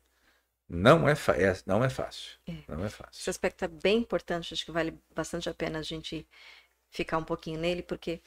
Não 0.70 1.08
é, 1.10 1.14
é- 1.14 1.64
não 1.66 1.84
é 1.84 1.90
fácil. 1.90 2.38
É. 2.48 2.54
Não 2.68 2.84
é 2.86 2.90
Esse 2.90 2.96
fácil. 2.98 3.30
aspecto 3.30 3.66
é 3.66 3.68
bem 3.68 3.98
importante, 4.00 4.54
acho 4.54 4.66
que 4.66 4.72
vale 4.72 4.98
bastante 5.16 5.50
a 5.50 5.54
pena 5.54 5.80
a 5.80 5.84
gente 5.84 6.28
ficar 6.92 7.18
um 7.18 7.24
pouquinho 7.24 7.60
nele, 7.60 7.84
porque 7.84 8.22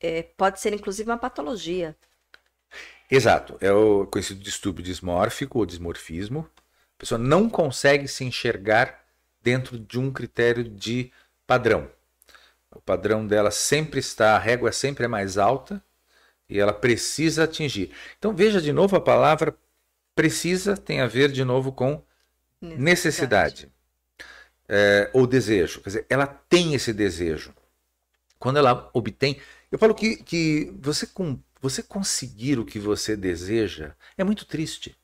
é, 0.00 0.22
pode 0.22 0.60
ser 0.60 0.72
inclusive 0.74 1.10
uma 1.10 1.18
patologia. 1.18 1.96
Exato. 3.10 3.56
É 3.60 3.72
o 3.72 4.06
conhecido 4.06 4.40
distúrbio 4.40 4.84
dismórfico 4.84 5.58
ou 5.58 5.66
dismorfismo. 5.66 6.48
A 6.96 6.98
pessoa 6.98 7.18
não 7.18 7.48
consegue 7.48 8.08
se 8.08 8.24
enxergar 8.24 9.03
dentro 9.44 9.78
de 9.78 10.00
um 10.00 10.10
critério 10.10 10.64
de 10.64 11.12
padrão. 11.46 11.88
O 12.74 12.80
padrão 12.80 13.24
dela 13.24 13.50
sempre 13.50 14.00
está, 14.00 14.34
a 14.34 14.38
régua 14.38 14.72
sempre 14.72 15.04
é 15.04 15.08
mais 15.08 15.36
alta 15.38 15.80
e 16.48 16.58
ela 16.58 16.72
precisa 16.72 17.44
atingir. 17.44 17.92
Então 18.18 18.34
veja 18.34 18.60
de 18.60 18.72
novo 18.72 18.96
a 18.96 19.00
palavra 19.00 19.54
precisa 20.14 20.76
tem 20.76 21.00
a 21.00 21.06
ver 21.06 21.30
de 21.30 21.44
novo 21.44 21.70
com 21.70 22.02
necessidade 22.60 23.70
é, 24.66 25.10
ou 25.12 25.26
desejo. 25.26 25.80
Quer 25.82 25.88
dizer, 25.90 26.06
ela 26.08 26.26
tem 26.26 26.74
esse 26.74 26.92
desejo. 26.92 27.54
Quando 28.38 28.58
ela 28.58 28.90
obtém. 28.94 29.38
Eu 29.70 29.78
falo 29.78 29.94
que, 29.94 30.16
que 30.16 30.72
você, 30.80 31.06
com, 31.06 31.38
você 31.60 31.82
conseguir 31.82 32.58
o 32.58 32.64
que 32.64 32.78
você 32.78 33.16
deseja 33.16 33.94
é 34.16 34.24
muito 34.24 34.46
triste. 34.46 34.96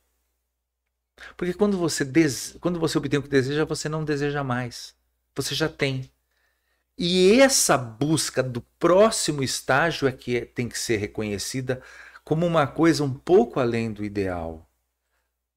Porque 1.37 1.53
quando 1.53 1.77
você, 1.77 2.05
des, 2.05 2.57
quando 2.61 2.79
você 2.79 2.97
obtém 2.97 3.19
o 3.19 3.23
que 3.23 3.29
deseja, 3.29 3.65
você 3.65 3.89
não 3.89 4.03
deseja 4.03 4.43
mais. 4.43 4.95
Você 5.35 5.55
já 5.55 5.69
tem. 5.69 6.09
E 6.97 7.39
essa 7.41 7.77
busca 7.77 8.43
do 8.43 8.61
próximo 8.79 9.43
estágio 9.43 10.07
é 10.07 10.11
que 10.11 10.37
é- 10.37 10.45
tem 10.45 10.69
que 10.69 10.79
ser 10.79 10.97
reconhecida 10.97 11.81
como 12.23 12.45
uma 12.45 12.67
coisa 12.67 13.03
um 13.03 13.13
pouco 13.13 13.59
além 13.59 13.91
do 13.91 14.03
ideal. 14.05 14.69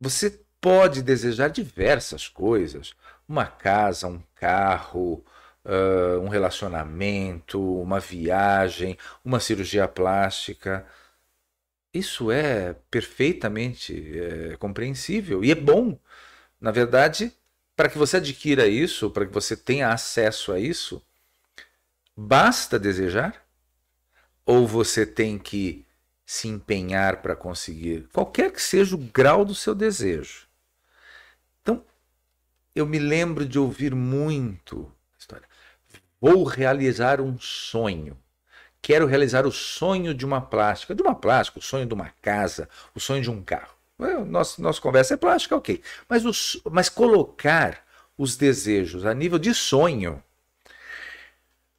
Você 0.00 0.40
pode 0.60 1.02
desejar 1.02 1.48
diversas 1.48 2.28
coisas: 2.28 2.94
uma 3.28 3.46
casa, 3.46 4.06
um 4.08 4.22
carro, 4.34 5.24
ah, 5.64 6.18
um 6.20 6.28
relacionamento, 6.28 7.60
uma 7.80 8.00
viagem, 8.00 8.98
uma 9.24 9.40
cirurgia 9.40 9.88
plástica. 9.88 10.86
Isso 11.94 12.32
é 12.32 12.74
perfeitamente 12.90 13.94
eh, 14.18 14.56
compreensível 14.58 15.44
e 15.44 15.52
é 15.52 15.54
bom. 15.54 15.96
Na 16.60 16.72
verdade, 16.72 17.32
para 17.76 17.88
que 17.88 17.96
você 17.96 18.16
adquira 18.16 18.66
isso, 18.66 19.10
para 19.10 19.24
que 19.24 19.32
você 19.32 19.56
tenha 19.56 19.90
acesso 19.90 20.52
a 20.52 20.58
isso, 20.58 21.00
basta 22.16 22.80
desejar? 22.80 23.46
Ou 24.44 24.66
você 24.66 25.06
tem 25.06 25.38
que 25.38 25.86
se 26.26 26.48
empenhar 26.48 27.22
para 27.22 27.36
conseguir, 27.36 28.08
qualquer 28.12 28.50
que 28.50 28.60
seja 28.60 28.96
o 28.96 28.98
grau 28.98 29.44
do 29.44 29.54
seu 29.54 29.74
desejo? 29.74 30.48
Então, 31.62 31.84
eu 32.74 32.86
me 32.86 32.98
lembro 32.98 33.46
de 33.46 33.58
ouvir 33.58 33.94
muito 33.94 34.92
a 35.14 35.18
história. 35.18 35.48
Vou 36.20 36.42
realizar 36.44 37.20
um 37.20 37.38
sonho. 37.38 38.18
Quero 38.84 39.06
realizar 39.06 39.46
o 39.46 39.50
sonho 39.50 40.12
de 40.12 40.26
uma 40.26 40.42
plástica, 40.42 40.94
de 40.94 41.00
uma 41.00 41.14
plástica, 41.14 41.58
o 41.58 41.62
sonho 41.62 41.86
de 41.86 41.94
uma 41.94 42.12
casa, 42.20 42.68
o 42.94 43.00
sonho 43.00 43.22
de 43.22 43.30
um 43.30 43.42
carro. 43.42 43.74
Well, 43.98 44.26
nossa, 44.26 44.60
nossa 44.60 44.78
conversa 44.78 45.14
é 45.14 45.16
plástica, 45.16 45.56
ok. 45.56 45.80
Mas, 46.06 46.26
os, 46.26 46.60
mas 46.70 46.90
colocar 46.90 47.82
os 48.18 48.36
desejos 48.36 49.06
a 49.06 49.14
nível 49.14 49.38
de 49.38 49.54
sonho, 49.54 50.22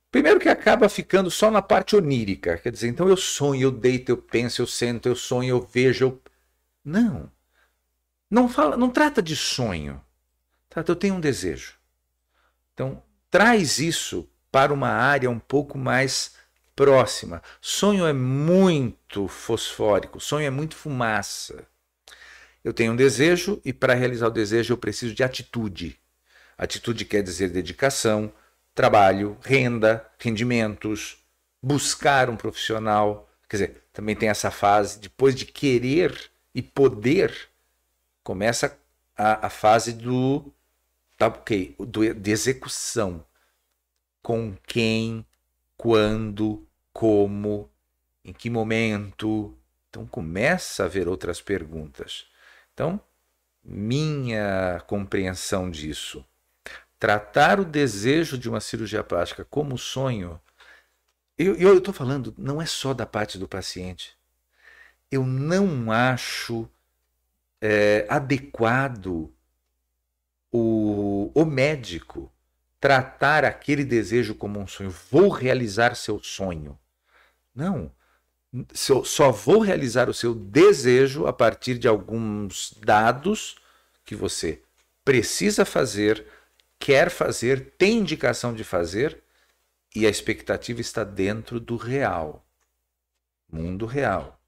primeiro 0.09 0.39
que 0.39 0.49
acaba 0.49 0.89
ficando 0.89 1.29
só 1.29 1.51
na 1.51 1.61
parte 1.61 1.95
onírica. 1.95 2.57
Quer 2.57 2.71
dizer, 2.71 2.87
então 2.87 3.07
eu 3.07 3.17
sonho, 3.17 3.61
eu 3.61 3.71
deito, 3.71 4.11
eu 4.11 4.17
penso, 4.17 4.63
eu 4.63 4.65
sento, 4.65 5.07
eu 5.07 5.15
sonho, 5.15 5.49
eu 5.49 5.61
vejo. 5.61 6.05
Eu... 6.05 6.21
Não. 6.83 7.31
Não, 8.31 8.49
fala, 8.49 8.75
não 8.75 8.89
trata 8.89 9.21
de 9.21 9.35
sonho. 9.35 10.01
Trata, 10.67 10.91
eu 10.91 10.95
tenho 10.95 11.13
um 11.13 11.21
desejo. 11.21 11.75
Então, 12.73 13.03
traz 13.29 13.77
isso 13.77 14.27
para 14.51 14.73
uma 14.73 14.89
área 14.89 15.29
um 15.29 15.37
pouco 15.37 15.77
mais 15.77 16.33
próxima. 16.75 17.41
Sonho 17.61 18.05
é 18.05 18.13
muito 18.13 19.27
fosfórico, 19.27 20.19
sonho 20.19 20.45
é 20.45 20.49
muito 20.49 20.75
fumaça. 20.75 21.65
Eu 22.63 22.73
tenho 22.73 22.93
um 22.93 22.95
desejo 22.95 23.61
e 23.63 23.71
para 23.71 23.93
realizar 23.93 24.27
o 24.27 24.31
desejo 24.31 24.73
eu 24.73 24.77
preciso 24.77 25.13
de 25.13 25.23
atitude. 25.23 25.99
Atitude 26.57 27.05
quer 27.05 27.21
dizer 27.21 27.49
dedicação, 27.49 28.33
trabalho, 28.73 29.37
renda, 29.41 30.05
rendimentos, 30.19 31.17
buscar 31.61 32.29
um 32.29 32.35
profissional. 32.35 33.29
Quer 33.47 33.57
dizer, 33.57 33.83
também 33.93 34.15
tem 34.15 34.29
essa 34.29 34.51
fase, 34.51 34.99
depois 34.99 35.35
de 35.35 35.45
querer 35.45 36.31
e 36.53 36.61
poder, 36.61 37.49
começa 38.23 38.77
a, 39.15 39.47
a 39.47 39.49
fase 39.49 39.93
do, 39.93 40.51
tá, 41.17 41.27
okay, 41.27 41.75
do, 41.79 42.13
de 42.13 42.31
execução. 42.31 43.23
Com 44.21 44.57
quem, 44.65 45.23
quando, 45.77 46.64
como, 46.95 47.69
em 48.23 48.31
que 48.31 48.49
momento. 48.49 49.53
Então 49.89 50.05
começa 50.07 50.83
a 50.83 50.85
haver 50.85 51.09
outras 51.09 51.41
perguntas. 51.41 52.25
Então, 52.73 53.01
minha 53.61 54.81
compreensão 54.87 55.69
disso, 55.69 56.25
tratar 56.97 57.59
o 57.59 57.65
desejo 57.65 58.37
de 58.37 58.47
uma 58.47 58.61
cirurgia 58.61 59.03
plástica 59.03 59.43
como 59.43 59.77
sonho, 59.77 60.39
eu 61.37 61.77
estou 61.77 61.93
falando, 61.93 62.33
não 62.37 62.61
é 62.61 62.65
só 62.65 62.93
da 62.93 63.05
parte 63.05 63.37
do 63.37 63.47
paciente. 63.47 64.17
Eu 65.11 65.25
não 65.25 65.91
acho 65.91 66.69
é, 67.59 68.05
adequado 68.09 69.33
o, 70.49 71.29
o 71.35 71.45
médico 71.45 72.31
tratar 72.79 73.43
aquele 73.43 73.83
desejo 73.83 74.33
como 74.33 74.59
um 74.59 74.67
sonho. 74.67 74.89
Vou 75.11 75.27
realizar 75.27 75.93
seu 75.95 76.23
sonho. 76.23 76.79
Não. 77.55 77.91
Só 78.73 79.31
vou 79.31 79.59
realizar 79.59 80.09
o 80.09 80.13
seu 80.13 80.33
desejo 80.33 81.25
a 81.25 81.33
partir 81.33 81.77
de 81.77 81.87
alguns 81.87 82.73
dados 82.79 83.55
que 84.03 84.15
você 84.15 84.61
precisa 85.03 85.65
fazer, 85.65 86.25
quer 86.79 87.09
fazer, 87.09 87.73
tem 87.77 87.99
indicação 87.99 88.53
de 88.53 88.63
fazer 88.63 89.21
e 89.95 90.05
a 90.05 90.09
expectativa 90.09 90.81
está 90.81 91.03
dentro 91.03 91.59
do 91.59 91.77
real. 91.77 92.45
Mundo 93.51 93.85
real. 93.85 94.39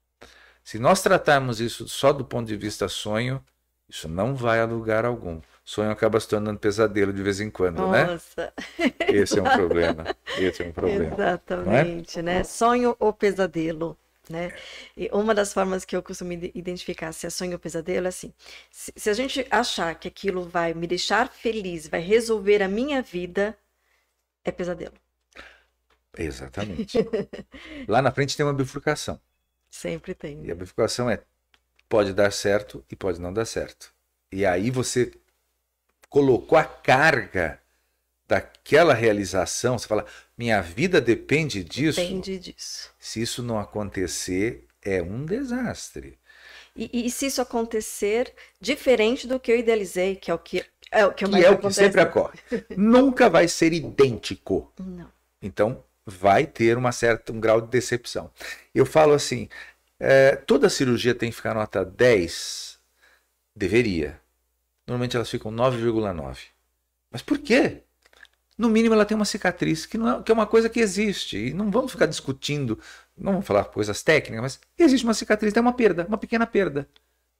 Se 0.62 0.78
nós 0.78 1.02
tratarmos 1.02 1.60
isso 1.60 1.88
só 1.88 2.12
do 2.12 2.24
ponto 2.24 2.46
de 2.46 2.56
vista 2.56 2.88
sonho, 2.88 3.42
isso 3.88 4.08
não 4.08 4.34
vai 4.34 4.60
a 4.60 4.66
lugar 4.66 5.04
algum 5.04 5.40
sonho 5.68 5.90
acaba 5.90 6.18
se 6.18 6.26
tornando 6.26 6.58
pesadelo 6.58 7.12
de 7.12 7.22
vez 7.22 7.40
em 7.40 7.50
quando, 7.50 7.80
Nossa. 7.80 7.92
né? 7.92 8.04
Nossa. 8.06 8.52
Esse 9.00 9.38
é 9.38 9.42
um 9.42 9.44
problema. 9.52 10.16
Esse 10.38 10.62
é 10.62 10.66
um 10.66 10.72
problema. 10.72 11.04
É? 11.04 11.12
Exatamente, 11.12 12.18
é? 12.20 12.22
né? 12.22 12.42
Sonho 12.42 12.96
ou 12.98 13.12
pesadelo. 13.12 13.94
Né? 14.30 14.50
E 14.96 15.10
uma 15.12 15.34
das 15.34 15.52
formas 15.52 15.84
que 15.84 15.94
eu 15.94 16.02
costumo 16.02 16.32
identificar 16.32 17.12
se 17.12 17.26
é 17.26 17.30
sonho 17.30 17.52
ou 17.52 17.58
pesadelo 17.58 18.06
é 18.06 18.08
assim: 18.08 18.32
se, 18.70 18.92
se, 18.96 19.10
a 19.10 19.12
gente 19.12 19.46
achar 19.50 19.94
que 19.94 20.08
aquilo 20.08 20.48
vai 20.48 20.72
me 20.72 20.86
deixar 20.86 21.28
feliz, 21.28 21.86
vai 21.86 22.00
resolver 22.00 22.62
a 22.62 22.68
minha 22.68 23.02
vida, 23.02 23.56
é 24.44 24.50
pesadelo. 24.50 24.94
Exatamente. 26.16 26.98
Lá 27.86 28.00
na 28.00 28.10
frente 28.10 28.36
tem 28.36 28.44
uma 28.44 28.54
bifurcação. 28.54 29.20
Sempre 29.70 30.14
tem. 30.14 30.44
E 30.44 30.50
a 30.50 30.54
bifurcação 30.54 31.10
é 31.10 31.22
pode 31.88 32.14
dar 32.14 32.32
certo 32.32 32.82
e 32.90 32.96
pode 32.96 33.20
não 33.20 33.32
dar 33.32 33.44
certo. 33.44 33.92
E 34.30 34.44
aí 34.44 34.70
você 34.70 35.10
colocou 36.08 36.56
a 36.58 36.64
carga 36.64 37.60
daquela 38.26 38.92
realização, 38.92 39.78
você 39.78 39.88
fala, 39.88 40.04
minha 40.36 40.60
vida 40.60 41.00
depende 41.00 41.64
disso. 41.64 42.00
Depende 42.00 42.38
disso. 42.38 42.90
Se 42.98 43.22
isso 43.22 43.42
não 43.42 43.58
acontecer, 43.58 44.66
é 44.82 45.02
um 45.02 45.24
desastre. 45.24 46.18
E, 46.76 47.06
e 47.06 47.10
se 47.10 47.26
isso 47.26 47.40
acontecer 47.40 48.32
diferente 48.60 49.26
do 49.26 49.40
que 49.40 49.50
eu 49.50 49.58
idealizei, 49.58 50.14
que 50.14 50.30
é 50.30 50.34
o 50.34 50.38
que 50.38 50.64
é 50.90 51.04
o 51.04 51.12
que, 51.12 51.28
que, 51.28 51.44
é 51.44 51.50
o 51.50 51.58
que 51.58 51.70
sempre 51.72 52.00
ocorre. 52.00 52.38
Nunca 52.76 53.28
vai 53.28 53.46
ser 53.48 53.72
idêntico. 53.72 54.72
Não. 54.78 55.10
Então, 55.42 55.84
vai 56.06 56.46
ter 56.46 56.78
uma 56.78 56.92
certa, 56.92 57.32
um 57.32 57.40
grau 57.40 57.60
de 57.60 57.68
decepção. 57.68 58.30
Eu 58.74 58.86
falo 58.86 59.12
assim, 59.12 59.48
é, 60.00 60.36
toda 60.36 60.70
cirurgia 60.70 61.14
tem 61.14 61.30
que 61.30 61.36
ficar 61.36 61.54
nota 61.54 61.84
10? 61.84 62.78
Deveria 63.54 64.18
normalmente 64.88 65.14
elas 65.14 65.28
ficam 65.28 65.52
9,9. 65.52 66.38
Mas 67.10 67.20
por 67.20 67.38
quê? 67.38 67.82
No 68.56 68.68
mínimo 68.68 68.94
ela 68.94 69.04
tem 69.04 69.14
uma 69.14 69.24
cicatriz, 69.24 69.86
que, 69.86 69.96
não 69.96 70.18
é, 70.18 70.22
que 70.22 70.32
é 70.32 70.34
uma 70.34 70.46
coisa 70.46 70.68
que 70.68 70.80
existe. 70.80 71.36
E 71.36 71.54
não 71.54 71.70
vamos 71.70 71.92
ficar 71.92 72.06
discutindo, 72.06 72.78
não 73.16 73.32
vamos 73.32 73.46
falar 73.46 73.64
coisas 73.64 74.02
técnicas, 74.02 74.42
mas 74.42 74.60
existe 74.76 75.04
uma 75.04 75.14
cicatriz, 75.14 75.52
tem 75.52 75.60
uma 75.60 75.74
perda, 75.74 76.06
uma 76.08 76.18
pequena 76.18 76.46
perda. 76.46 76.88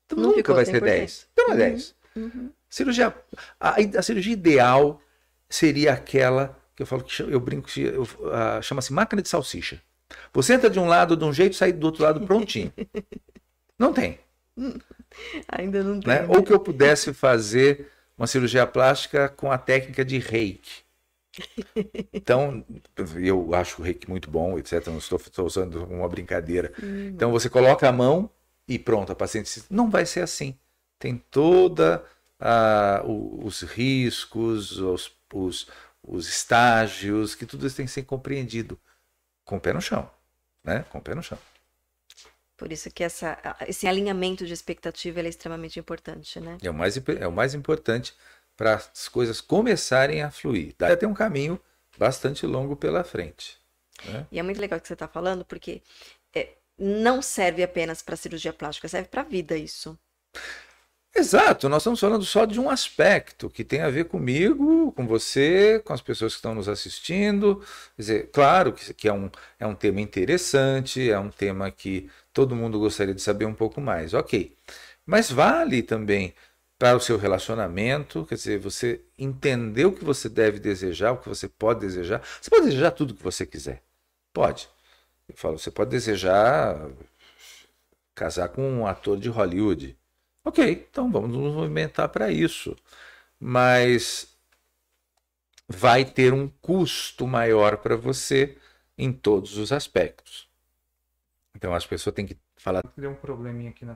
Então 0.07 0.19
não 0.19 0.37
nunca 0.37 0.55
vai 0.55 0.65
100%. 0.65 0.71
ser 0.71 0.81
10. 0.81 1.29
Então 1.33 1.49
não 1.49 1.55
é 1.55 1.57
10. 1.57 1.95
Uhum. 2.15 2.23
Uhum. 2.23 2.51
Cirurgia, 2.69 3.15
a, 3.59 3.77
a, 3.99 4.03
cirurgia 4.03 4.33
ideal 4.33 5.01
seria 5.49 5.95
aquela 5.95 6.57
que 6.77 6.83
eu 6.83 6.87
falo 6.87 7.03
que 7.03 7.23
eu 7.23 7.41
brinco 7.41 7.69
que 7.69 7.87
uh, 7.89 8.63
chama-se 8.63 8.93
máquina 8.93 9.23
de 9.23 9.29
salsicha. 9.29 9.81
Você 10.33 10.55
entra 10.55 10.71
de 10.71 10.79
um 10.79 10.87
lado 10.87 11.17
de 11.17 11.25
um 11.25 11.33
jeito, 11.33 11.57
sai 11.57 11.73
do 11.73 11.85
outro 11.85 12.03
lado 12.03 12.21
prontinho. 12.27 12.73
não 13.79 13.93
tem. 13.93 14.19
Ainda 15.49 15.83
não 15.83 16.01
tem. 16.01 16.15
Né? 16.15 16.27
Ou 16.29 16.43
que 16.43 16.53
eu 16.53 16.61
pudesse 16.61 17.13
fazer 17.13 17.91
uma 18.17 18.27
cirurgia 18.27 18.67
plástica 18.67 19.29
com 19.29 19.51
a 19.51 19.59
técnica 19.59 20.05
de 20.05 20.19
reiki. 20.19 20.83
Então, 22.13 22.65
eu 23.17 23.55
acho 23.55 23.81
o 23.81 23.85
reiki 23.85 24.11
muito 24.11 24.29
bom, 24.29 24.59
etc. 24.59 24.85
Não 24.89 24.99
estou, 24.99 25.19
estou 25.19 25.47
usando 25.47 25.85
uma 25.85 26.09
brincadeira. 26.09 26.73
Hum. 26.83 27.09
Então, 27.09 27.31
você 27.31 27.49
coloca 27.49 27.89
a 27.89 27.93
mão 27.93 28.29
e 28.67 28.79
pronto, 28.79 29.13
a 29.13 29.15
paciente 29.15 29.63
não 29.71 29.89
vai 29.89 30.05
ser 30.05 30.21
assim. 30.21 30.59
Tem 30.99 31.17
toda 31.31 32.05
a, 32.41 33.03
os 33.05 33.63
riscos, 33.63 34.79
os, 34.79 35.13
os, 35.33 35.69
os 36.03 36.29
estágios, 36.29 37.35
que 37.35 37.47
tudo 37.47 37.67
isso 37.67 37.77
tem 37.77 37.87
que 37.87 37.93
ser 37.93 38.03
compreendido 38.03 38.79
com 39.45 39.57
o 39.57 39.61
pé 39.61 39.73
no 39.73 39.81
chão, 39.81 40.11
né? 40.65 40.85
Com 40.91 40.99
o 40.99 41.03
pé 41.03 41.15
no 41.15 41.23
chão. 41.23 41.39
Por 42.59 42.73
isso 42.73 42.91
que 42.91 43.05
essa, 43.05 43.39
esse 43.69 43.87
alinhamento 43.87 44.45
de 44.45 44.53
expectativa 44.53 45.21
é 45.21 45.29
extremamente 45.29 45.79
importante, 45.79 46.41
né? 46.41 46.59
É 46.61 46.69
o 46.69 46.75
mais, 46.75 46.97
é 46.97 47.27
o 47.27 47.33
mais 47.33 47.55
importante 47.55 48.13
para 48.57 48.75
as 48.75 49.09
coisas 49.09 49.41
começarem 49.41 50.23
a 50.23 50.31
fluir. 50.33 50.75
Dá 50.77 50.93
até 50.93 51.07
um 51.07 51.15
caminho 51.15 51.59
bastante 51.97 52.45
longo 52.45 52.75
pela 52.75 53.05
frente. 53.05 53.57
Né? 54.05 54.27
E 54.33 54.41
é 54.41 54.43
muito 54.43 54.61
legal 54.61 54.81
que 54.81 54.89
você 54.89 54.95
está 54.95 55.07
falando, 55.07 55.45
porque 55.45 55.81
é, 56.35 56.57
não 56.77 57.23
serve 57.23 57.63
apenas 57.63 58.03
para 58.03 58.17
cirurgia 58.17 58.53
plástica, 58.53 58.89
serve 58.89 59.09
para 59.09 59.21
a 59.21 59.25
vida 59.25 59.57
isso. 59.57 59.97
Exato, 61.15 61.69
nós 61.69 61.83
estamos 61.83 61.99
falando 61.99 62.25
só 62.25 62.45
de 62.45 62.61
um 62.61 62.71
aspecto 62.71 63.51
que 63.51 63.65
tem 63.65 63.81
a 63.81 63.91
ver 63.91 64.05
comigo, 64.05 64.93
com 64.93 65.07
você, 65.07 65.81
com 65.85 65.93
as 65.93 66.01
pessoas 66.01 66.33
que 66.35 66.39
estão 66.39 66.55
nos 66.55 66.69
assistindo. 66.69 67.57
Quer 67.97 68.03
dizer, 68.03 68.31
claro 68.31 68.73
que, 68.73 68.95
que 68.95 69.09
é, 69.09 69.13
um, 69.13 69.29
é 69.59 69.67
um 69.67 69.75
tema 69.75 70.01
interessante, 70.01 71.11
é 71.11 71.19
um 71.19 71.31
tema 71.31 71.71
que 71.71 72.09
todo 72.33 72.55
mundo 72.55 72.79
gostaria 72.79 73.15
de 73.15 73.23
saber 73.23 73.47
um 73.47 73.55
pouco 73.55 73.81
mais, 73.81 74.15
ok. 74.15 74.57
Mas 75.05 75.31
vale 75.31 75.83
também 75.83 76.35
para 76.79 76.97
o 76.97 77.01
seu 77.01 77.19
relacionamento, 77.19 78.25
quer 78.27 78.37
dizer, 78.37 78.59
você 78.61 79.01
entender 79.19 79.87
o 79.87 79.93
que 79.93 80.05
você 80.05 80.29
deve 80.29 80.61
desejar, 80.61 81.13
o 81.13 81.19
que 81.19 81.29
você 81.29 81.49
pode 81.49 81.81
desejar. 81.81 82.23
Você 82.41 82.51
pode 82.51 82.67
desejar 82.67 82.93
tudo 82.93 83.15
que 83.15 83.23
você 83.23 83.45
quiser. 83.45 83.83
Pode. 84.33 84.69
Eu 85.29 85.37
falo, 85.37 85.59
você 85.59 85.71
pode 85.71 85.91
desejar 85.91 86.89
casar 88.15 88.49
com 88.51 88.63
um 88.63 88.87
ator 88.87 89.19
de 89.19 89.29
Hollywood. 89.29 89.98
Ok, 90.49 90.87
então 90.91 91.13
vamos 91.13 91.37
nos 91.37 91.53
movimentar 91.53 92.09
para 92.09 92.33
isso. 92.33 92.75
Mas 93.39 94.35
vai 95.69 96.07
ter 96.07 96.33
um 96.33 96.49
custo 96.49 97.27
maior 97.27 97.77
para 97.77 97.95
você 97.97 98.57
em 98.97 99.13
todos 99.13 99.59
os 99.59 99.73
aspectos. 99.73 100.49
Então 101.55 101.75
as 101.75 101.87
pessoas 101.87 102.15
têm 102.15 102.25
que 102.25 102.35
falar. 102.57 102.83
Deu 102.97 103.11
um 103.11 103.15
probleminha 103.15 103.69
aqui 103.69 103.85
na 103.85 103.95